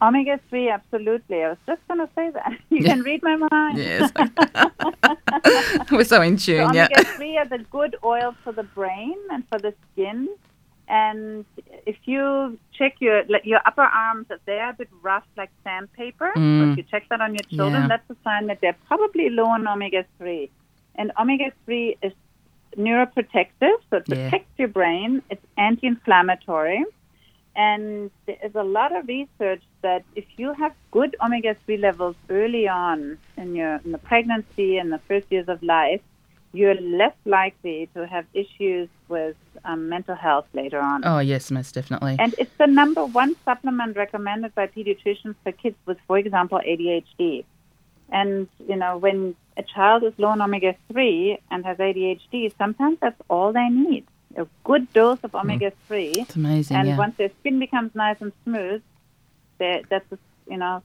[0.00, 1.42] Omega 3, absolutely.
[1.44, 2.52] I was just going to say that.
[2.70, 2.94] You Yeah.
[2.94, 3.78] can read my mind.
[3.78, 4.10] Yes.
[5.90, 6.74] We're so in So tune.
[6.74, 6.86] Yeah.
[6.86, 10.28] omega 3 are the good oils for the brain and for the skin.
[10.88, 11.44] And
[11.92, 16.30] if you check your like your upper arms, if they're a bit rough like sandpaper,
[16.36, 16.70] Mm.
[16.72, 17.88] if you check that on your children, Yeah.
[17.92, 20.50] that's a sign that they're probably low in omega 3.
[20.96, 22.12] And omega 3 is
[22.76, 24.14] neuroprotective, so it Yeah.
[24.30, 25.22] protects your brain.
[25.30, 26.84] It's anti-inflammatory.
[27.56, 32.16] And there is a lot of research that if you have good omega 3 levels
[32.40, 36.02] early on in your in the pregnancy and the first years of life,
[36.52, 41.02] you're less likely to have issues with um, mental health later on.
[41.04, 42.16] Oh yes, most definitely.
[42.18, 47.44] And it's the number one supplement recommended by pediatricians for kids with, for example, ADHD.
[48.10, 52.98] And, you know, when a child is low in omega 3 and has ADHD, sometimes
[53.00, 56.10] that's all they need a good dose of omega 3.
[56.12, 56.76] It's amazing.
[56.76, 56.96] And yeah.
[56.96, 58.82] once their skin becomes nice and smooth,
[59.58, 60.06] that's
[60.48, 60.82] you know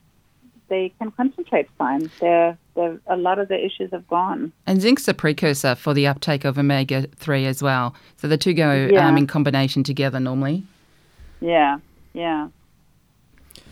[0.69, 2.09] they can concentrate fine.
[2.19, 4.51] They're, they're, a lot of the issues have gone.
[4.65, 7.95] And zinc's a precursor for the uptake of omega 3 as well.
[8.17, 9.07] So the two go Yeah.
[9.07, 10.63] um, in combination together normally.
[11.41, 11.79] Yeah,
[12.13, 12.47] yeah,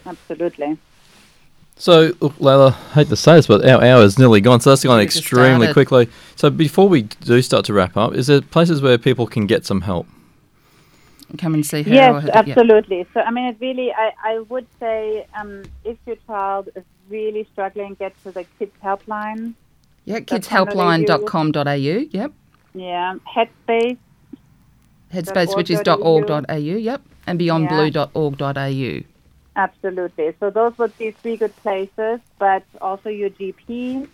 [0.06, 0.78] absolutely.
[1.78, 4.84] So, look, Leila, hate to say this, but our hour is nearly gone, so that's
[4.84, 5.74] gone We extremely started.
[5.74, 6.10] quickly.
[6.36, 9.66] So, before we do start to wrap up, is there places where people can get
[9.66, 10.06] some help?
[11.38, 11.94] Come and see her.
[11.94, 12.38] Yes, her- yeah.
[12.40, 13.08] absolutely.
[13.14, 17.48] So, I mean, it really, I, I would say um, if your child is really
[17.52, 19.54] struggling, get to the kids helpline.
[20.06, 21.06] Yeah, That's under review.
[21.08, 21.72] kidshelpline.com.au.
[21.74, 22.32] Yep.
[22.74, 23.98] Yeah, Headspace.
[25.14, 25.82] Headspace, which is.
[25.88, 26.56] .org.au.
[26.56, 27.02] Yep.
[27.28, 29.04] And beyondblue.org.au.
[29.56, 30.34] Absolutely.
[30.40, 34.08] So those would be three good places, but also your GP,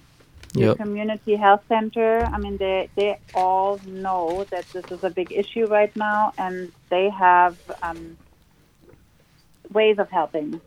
[0.57, 0.77] your Yep.
[0.77, 2.23] community health center.
[2.33, 6.71] I mean, they they all know that this is a big issue right now, and
[6.89, 8.17] they have um,
[9.71, 10.61] ways of helping.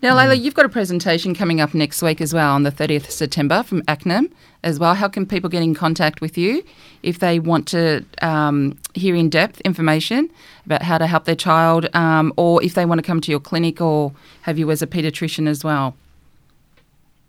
[0.00, 3.04] Now, Leila, you've got a presentation coming up next week as well on the 30th
[3.04, 4.30] of September from ACNEM
[4.62, 4.94] as well.
[4.94, 6.64] How can people get in contact with you
[7.02, 10.30] if they want to um, hear in depth information
[10.64, 13.40] about how to help their child um, or if they want to come to your
[13.40, 14.12] clinic or
[14.42, 15.94] have you as a paediatrician as well?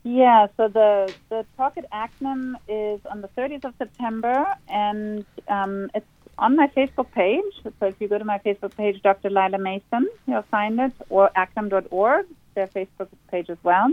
[0.09, 5.91] Yeah, so the, the talk at ACNEM is on the 30th of September, and um,
[5.93, 6.07] it's
[6.39, 7.43] on my Facebook page.
[7.63, 9.29] So if you go to my Facebook page, Dr.
[9.29, 13.91] Leila Masson, you'll find it, or acnem.org, their Facebook page as well.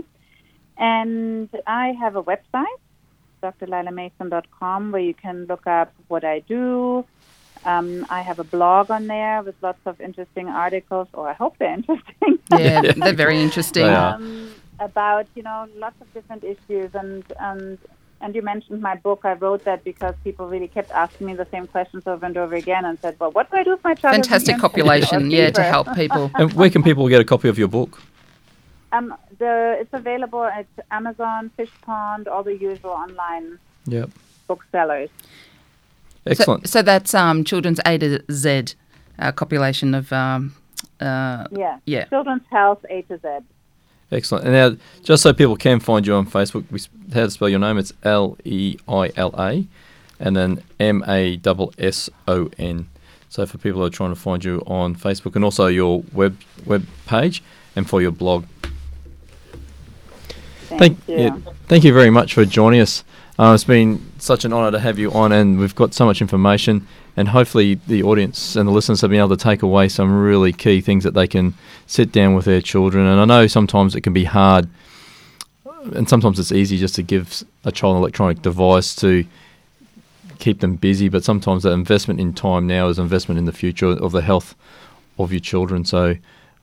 [0.75, 2.79] And I have a website,
[3.43, 7.05] drleilamasson.com, where you can look up what I do.
[7.63, 11.57] Um, I have a blog on there with lots of interesting articles, or I hope
[11.59, 12.39] they're interesting.
[12.51, 13.83] Yeah, they're very interesting.
[13.83, 14.15] They are.
[14.15, 17.77] um, about you know lots of different issues and and
[18.19, 19.21] and you mentioned my book.
[19.23, 22.55] I wrote that because people really kept asking me the same questions over and over
[22.55, 25.51] again, and said, "Well, what do I do if my child?" Fantastic ear population, yeah,
[25.51, 26.31] to help people.
[26.39, 28.01] And where can people get a copy of your book?
[28.91, 34.09] Um, the it's available at Amazon, Fish Pond, all the usual online Yep.
[34.47, 35.09] booksellers.
[36.25, 36.67] Excellent.
[36.67, 38.63] So, so that's um, children's A to Z
[39.19, 40.11] uh, copulation of.
[40.11, 40.55] Um,
[40.99, 41.79] uh, Yeah.
[41.85, 42.05] Yeah.
[42.05, 43.27] Children's Health A to Z.
[44.11, 44.45] Excellent.
[44.45, 46.79] And now, just so people can find you on Facebook, we,
[47.13, 47.77] how to spell your name?
[47.77, 49.65] It's L E I L A,
[50.19, 51.39] and then M A
[51.77, 52.87] S O N.
[53.29, 56.37] So for people who are trying to find you on Facebook, and also your web
[56.65, 57.43] web page,
[57.75, 58.45] and for your blog.
[60.69, 61.31] Thank, you.
[61.67, 63.03] thank you very much for joining us.
[63.39, 66.21] Uh, it's been such an honour to have you on, and we've got so much
[66.21, 66.87] information.
[67.17, 70.53] And hopefully, the audience and the listeners have been able to take away some really
[70.53, 71.55] key things that they can
[71.87, 73.07] sit down with their children.
[73.07, 74.69] And I know sometimes it can be hard,
[75.95, 79.25] and sometimes it's easy just to give s- a child an electronic device to
[80.39, 81.09] keep them busy.
[81.09, 84.55] But sometimes that investment in time now is investment in the future of the health
[85.17, 85.85] of your children.
[85.85, 86.15] So.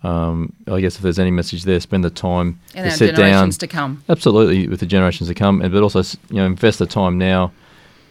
[0.03, 3.51] Um, I guess if there's any message there, spend the time and to sit down,
[3.57, 4.03] to come.
[4.07, 7.17] Absolutely, with the generations to come, and but also s- you know invest the time
[7.17, 7.53] now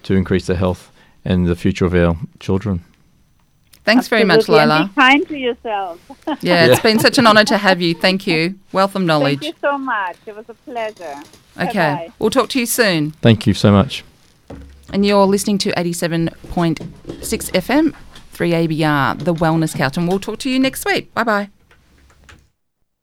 [0.01, 0.89] to increase the health
[1.25, 2.83] and the future of our children.
[3.85, 4.71] Thanks very much, Absolutely.
[4.75, 5.99] And be kind to yourself.
[6.41, 7.93] Yeah, it's been such an honour to have you.
[7.93, 8.55] Thank you.
[8.71, 9.41] Wealth of knowledge.
[9.41, 10.15] Thank you so much.
[10.25, 11.15] It was a pleasure.
[11.57, 12.11] Okay, Bye-bye.
[12.17, 13.11] we'll talk to you soon.
[13.11, 14.03] Thank you so much.
[14.93, 16.29] And you're listening to 87.6
[17.51, 17.93] FM,
[18.33, 19.97] 3ABR, The Wellness Couch.
[19.97, 21.13] And we'll talk to you next week.
[21.13, 21.49] Bye bye.